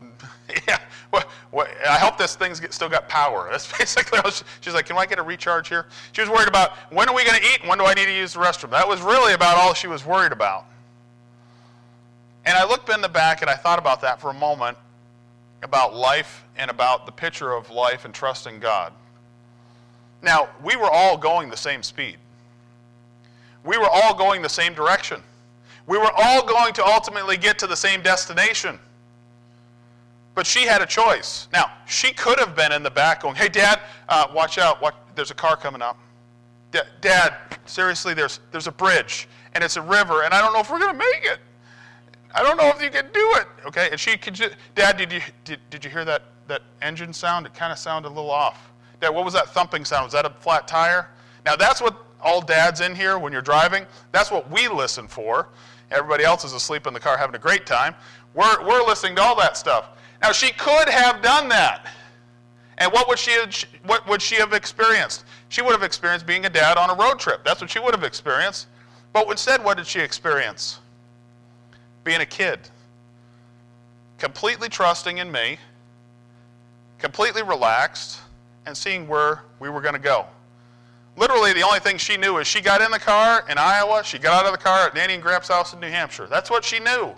yeah, 0.68 0.80
what, 1.10 1.28
what, 1.50 1.68
I 1.88 1.98
hope 1.98 2.18
this 2.18 2.36
thing's 2.36 2.62
still 2.74 2.88
got 2.88 3.08
power. 3.08 3.48
That's 3.50 3.70
basically 3.76 4.18
she, 4.30 4.44
she's 4.60 4.74
like, 4.74 4.86
can 4.86 4.96
I 4.96 5.06
get 5.06 5.18
a 5.18 5.22
recharge 5.22 5.68
here? 5.68 5.86
She 6.12 6.20
was 6.20 6.30
worried 6.30 6.48
about 6.48 6.72
when 6.90 7.08
are 7.08 7.14
we 7.14 7.24
going 7.24 7.38
to 7.38 7.46
eat 7.46 7.60
and 7.60 7.68
when 7.68 7.78
do 7.78 7.84
I 7.84 7.94
need 7.94 8.06
to 8.06 8.16
use 8.16 8.34
the 8.34 8.40
restroom. 8.40 8.70
That 8.70 8.88
was 8.88 9.00
really 9.02 9.34
about 9.34 9.56
all 9.56 9.74
she 9.74 9.86
was 9.86 10.04
worried 10.04 10.32
about. 10.32 10.66
And 12.44 12.56
I 12.56 12.64
looked 12.64 12.88
in 12.88 13.00
the 13.00 13.08
back 13.08 13.42
and 13.42 13.50
I 13.50 13.54
thought 13.54 13.78
about 13.78 14.00
that 14.00 14.20
for 14.20 14.30
a 14.30 14.34
moment 14.34 14.76
about 15.62 15.94
life 15.94 16.44
and 16.56 16.70
about 16.70 17.04
the 17.06 17.12
picture 17.12 17.52
of 17.52 17.70
life 17.70 18.04
and 18.04 18.14
trusting 18.14 18.60
God. 18.60 18.92
Now, 20.22 20.48
we 20.62 20.76
were 20.76 20.90
all 20.90 21.16
going 21.16 21.50
the 21.50 21.56
same 21.56 21.82
speed. 21.82 22.16
We 23.64 23.76
were 23.76 23.88
all 23.88 24.14
going 24.14 24.42
the 24.42 24.48
same 24.48 24.74
direction. 24.74 25.22
We 25.86 25.98
were 25.98 26.10
all 26.14 26.44
going 26.46 26.72
to 26.74 26.84
ultimately 26.84 27.36
get 27.36 27.58
to 27.58 27.66
the 27.66 27.76
same 27.76 28.00
destination. 28.00 28.78
But 30.40 30.46
she 30.46 30.62
had 30.62 30.80
a 30.80 30.86
choice. 30.86 31.48
Now, 31.52 31.70
she 31.84 32.14
could 32.14 32.38
have 32.38 32.56
been 32.56 32.72
in 32.72 32.82
the 32.82 32.90
back 32.90 33.20
going, 33.20 33.34
hey, 33.34 33.50
Dad, 33.50 33.78
uh, 34.08 34.26
watch 34.34 34.56
out. 34.56 34.80
Watch, 34.80 34.94
there's 35.14 35.30
a 35.30 35.34
car 35.34 35.54
coming 35.54 35.82
up. 35.82 35.98
Dad, 37.02 37.34
seriously, 37.66 38.14
there's, 38.14 38.40
there's 38.50 38.66
a 38.66 38.72
bridge, 38.72 39.28
and 39.52 39.62
it's 39.62 39.76
a 39.76 39.82
river, 39.82 40.22
and 40.22 40.32
I 40.32 40.40
don't 40.40 40.54
know 40.54 40.60
if 40.60 40.70
we're 40.70 40.78
going 40.78 40.92
to 40.92 40.98
make 40.98 41.24
it. 41.24 41.40
I 42.34 42.42
don't 42.42 42.56
know 42.56 42.68
if 42.68 42.80
you 42.80 42.88
can 42.88 43.12
do 43.12 43.34
it. 43.34 43.48
Okay, 43.66 43.90
and 43.90 44.00
she 44.00 44.16
could 44.16 44.32
just, 44.32 44.54
Dad, 44.74 44.96
did 44.96 45.12
you 45.12 45.20
did, 45.44 45.60
did 45.68 45.84
you 45.84 45.90
hear 45.90 46.06
that 46.06 46.22
that 46.48 46.62
engine 46.80 47.12
sound? 47.12 47.44
It 47.44 47.52
kind 47.52 47.70
of 47.70 47.78
sounded 47.78 48.08
a 48.08 48.14
little 48.14 48.30
off. 48.30 48.72
Dad, 48.98 49.10
what 49.10 49.26
was 49.26 49.34
that 49.34 49.50
thumping 49.50 49.84
sound? 49.84 50.04
Was 50.04 50.14
that 50.14 50.24
a 50.24 50.30
flat 50.30 50.66
tire? 50.66 51.10
Now 51.44 51.54
that's 51.54 51.82
what 51.82 52.02
all 52.22 52.40
dads 52.40 52.80
in 52.80 52.94
here 52.94 53.18
when 53.18 53.30
you're 53.30 53.42
driving. 53.42 53.84
That's 54.10 54.30
what 54.30 54.50
we 54.50 54.68
listen 54.68 55.06
for. 55.06 55.48
Everybody 55.90 56.24
else 56.24 56.46
is 56.46 56.54
asleep 56.54 56.86
in 56.86 56.94
the 56.94 57.00
car 57.00 57.18
having 57.18 57.36
a 57.36 57.38
great 57.38 57.66
time. 57.66 57.94
We're 58.32 58.66
we're 58.66 58.86
listening 58.86 59.16
to 59.16 59.22
all 59.22 59.36
that 59.36 59.58
stuff. 59.58 59.90
Now 60.22 60.32
she 60.32 60.52
could 60.52 60.88
have 60.88 61.22
done 61.22 61.48
that. 61.48 61.86
And 62.78 62.92
what 62.92 63.08
would 63.08 63.18
she 63.18 63.32
have, 63.32 63.54
what 63.84 64.08
would 64.08 64.22
she 64.22 64.36
have 64.36 64.52
experienced? 64.52 65.24
She 65.48 65.62
would 65.62 65.72
have 65.72 65.82
experienced 65.82 66.26
being 66.26 66.46
a 66.46 66.50
dad 66.50 66.78
on 66.78 66.90
a 66.90 66.94
road 66.94 67.18
trip. 67.18 67.44
That's 67.44 67.60
what 67.60 67.70
she 67.70 67.78
would 67.78 67.94
have 67.94 68.04
experienced. 68.04 68.68
But 69.12 69.28
instead, 69.28 69.62
what 69.62 69.76
did 69.76 69.86
she 69.86 70.00
experience? 70.00 70.80
being 72.04 72.20
a 72.20 72.26
kid, 72.26 72.58
completely 74.18 74.68
trusting 74.68 75.18
in 75.18 75.30
me, 75.30 75.58
completely 76.98 77.42
relaxed, 77.42 78.20
and 78.66 78.76
seeing 78.76 79.08
where 79.08 79.42
we 79.58 79.68
were 79.68 79.80
going 79.80 79.94
to 79.94 80.00
go. 80.00 80.26
Literally, 81.16 81.52
the 81.52 81.62
only 81.62 81.80
thing 81.80 81.98
she 81.98 82.16
knew 82.16 82.38
is 82.38 82.46
she 82.46 82.60
got 82.60 82.80
in 82.80 82.90
the 82.90 82.98
car 82.98 83.44
in 83.48 83.58
Iowa, 83.58 84.02
she 84.04 84.18
got 84.18 84.44
out 84.44 84.46
of 84.46 84.52
the 84.52 84.62
car 84.64 84.86
at 84.86 84.94
Nanny 84.94 85.14
and 85.14 85.22
Grap's 85.22 85.48
house 85.48 85.72
in 85.72 85.80
New 85.80 85.88
Hampshire. 85.88 86.26
That's 86.26 86.50
what 86.50 86.64
she 86.64 86.78
knew. 86.78 87.14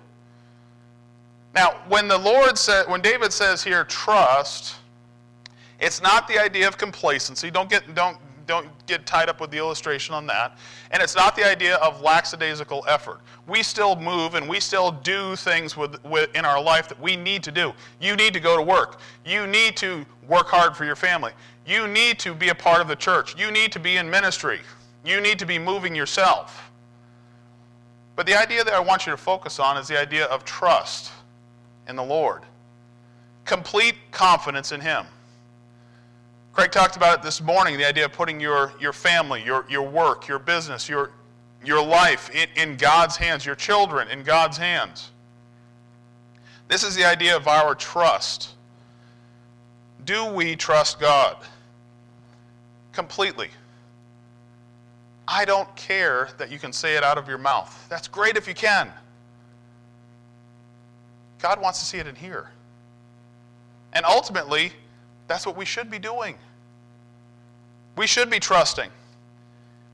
Now, 1.54 1.80
when 1.88 2.08
the 2.08 2.16
Lord 2.16 2.56
said, 2.56 2.88
when 2.88 3.00
David 3.00 3.32
says 3.32 3.62
here, 3.62 3.84
trust, 3.84 4.76
it's 5.80 6.00
not 6.00 6.26
the 6.26 6.38
idea 6.38 6.66
of 6.66 6.78
complacency. 6.78 7.50
Don't 7.50 7.68
get, 7.68 7.94
don't, 7.94 8.16
don't 8.46 8.68
get 8.86 9.04
tied 9.04 9.28
up 9.28 9.40
with 9.40 9.50
the 9.50 9.58
illustration 9.58 10.14
on 10.14 10.26
that. 10.28 10.56
And 10.92 11.02
it's 11.02 11.14
not 11.14 11.36
the 11.36 11.44
idea 11.44 11.76
of 11.76 12.00
lackadaisical 12.00 12.84
effort. 12.88 13.20
We 13.46 13.62
still 13.62 13.96
move 13.96 14.34
and 14.34 14.48
we 14.48 14.60
still 14.60 14.92
do 14.92 15.36
things 15.36 15.76
with, 15.76 16.02
with, 16.04 16.34
in 16.34 16.44
our 16.44 16.62
life 16.62 16.88
that 16.88 17.00
we 17.00 17.16
need 17.16 17.42
to 17.42 17.52
do. 17.52 17.72
You 18.00 18.16
need 18.16 18.32
to 18.32 18.40
go 18.40 18.56
to 18.56 18.62
work. 18.62 19.00
You 19.26 19.46
need 19.46 19.76
to 19.78 20.06
work 20.28 20.48
hard 20.48 20.74
for 20.76 20.84
your 20.84 20.96
family. 20.96 21.32
You 21.66 21.86
need 21.86 22.18
to 22.20 22.34
be 22.34 22.48
a 22.48 22.54
part 22.54 22.80
of 22.80 22.88
the 22.88 22.96
church. 22.96 23.38
You 23.38 23.50
need 23.50 23.72
to 23.72 23.80
be 23.80 23.98
in 23.98 24.08
ministry. 24.08 24.60
You 25.04 25.20
need 25.20 25.38
to 25.38 25.46
be 25.46 25.58
moving 25.58 25.94
yourself. 25.94 26.70
But 28.16 28.26
the 28.26 28.38
idea 28.38 28.64
that 28.64 28.72
I 28.72 28.80
want 28.80 29.06
you 29.06 29.12
to 29.12 29.16
focus 29.16 29.58
on 29.58 29.76
is 29.76 29.88
the 29.88 29.98
idea 29.98 30.26
of 30.26 30.44
trust 30.44 31.12
in 31.88 31.96
the 31.96 32.02
Lord, 32.02 32.42
complete 33.44 33.96
confidence 34.10 34.72
in 34.72 34.80
Him. 34.80 35.06
Craig 36.52 36.70
talked 36.70 36.96
about 36.96 37.18
it 37.18 37.22
this 37.22 37.40
morning 37.40 37.78
the 37.78 37.86
idea 37.86 38.04
of 38.04 38.12
putting 38.12 38.38
your, 38.38 38.72
your 38.78 38.92
family, 38.92 39.42
your, 39.42 39.64
your 39.70 39.82
work, 39.82 40.28
your 40.28 40.38
business, 40.38 40.88
your, 40.88 41.10
your 41.64 41.82
life 41.84 42.30
in, 42.30 42.48
in 42.56 42.76
God's 42.76 43.16
hands, 43.16 43.46
your 43.46 43.54
children 43.54 44.08
in 44.08 44.22
God's 44.22 44.58
hands. 44.58 45.10
This 46.68 46.84
is 46.84 46.94
the 46.94 47.04
idea 47.04 47.36
of 47.36 47.48
our 47.48 47.74
trust. 47.74 48.50
Do 50.04 50.26
we 50.26 50.56
trust 50.56 51.00
God? 51.00 51.36
Completely. 52.92 53.48
I 55.26 55.44
don't 55.44 55.74
care 55.76 56.28
that 56.36 56.50
you 56.50 56.58
can 56.58 56.72
say 56.72 56.96
it 56.96 57.04
out 57.04 57.16
of 57.16 57.28
your 57.28 57.38
mouth. 57.38 57.86
That's 57.88 58.08
great 58.08 58.36
if 58.36 58.46
you 58.46 58.54
can. 58.54 58.92
God 61.42 61.60
wants 61.60 61.80
to 61.80 61.84
see 61.84 61.98
it 61.98 62.06
in 62.06 62.14
here. 62.14 62.50
And 63.92 64.06
ultimately, 64.06 64.72
that's 65.26 65.44
what 65.44 65.56
we 65.56 65.64
should 65.64 65.90
be 65.90 65.98
doing. 65.98 66.36
We 67.96 68.06
should 68.06 68.30
be 68.30 68.38
trusting. 68.38 68.88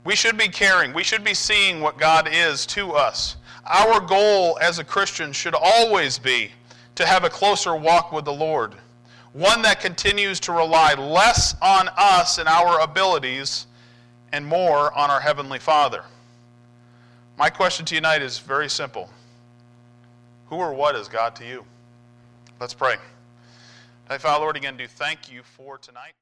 We 0.05 0.15
should 0.15 0.37
be 0.37 0.47
caring. 0.47 0.93
We 0.93 1.03
should 1.03 1.23
be 1.23 1.33
seeing 1.33 1.81
what 1.81 1.97
God 1.97 2.29
is 2.31 2.67
to 2.67 2.91
us. 2.91 3.35
Our 3.65 3.99
goal 3.99 4.59
as 4.61 4.77
a 4.77 4.83
Christian 4.83 5.33
should 5.33 5.55
always 5.55 6.19
be 6.19 6.51
to 6.95 7.05
have 7.05 7.23
a 7.23 7.29
closer 7.29 7.75
walk 7.75 8.11
with 8.11 8.25
the 8.25 8.33
Lord, 8.33 8.75
one 9.33 9.63
that 9.63 9.81
continues 9.81 10.39
to 10.41 10.51
rely 10.51 10.93
less 10.93 11.55
on 11.61 11.89
us 11.97 12.37
and 12.37 12.47
our 12.47 12.79
abilities 12.79 13.65
and 14.31 14.45
more 14.45 14.95
on 14.95 15.09
our 15.09 15.19
Heavenly 15.19 15.59
Father. 15.59 16.03
My 17.39 17.49
question 17.49 17.85
to 17.87 17.95
you 17.95 18.01
tonight 18.01 18.21
is 18.21 18.37
very 18.37 18.69
simple 18.69 19.09
Who 20.49 20.55
or 20.55 20.73
what 20.73 20.95
is 20.95 21.07
God 21.07 21.35
to 21.37 21.45
you? 21.45 21.63
Let's 22.59 22.73
pray. 22.73 22.95
Father, 24.07 24.39
Lord, 24.39 24.57
again, 24.57 24.75
do 24.75 24.87
thank 24.87 25.31
you 25.31 25.43
for 25.43 25.77
tonight. 25.77 26.13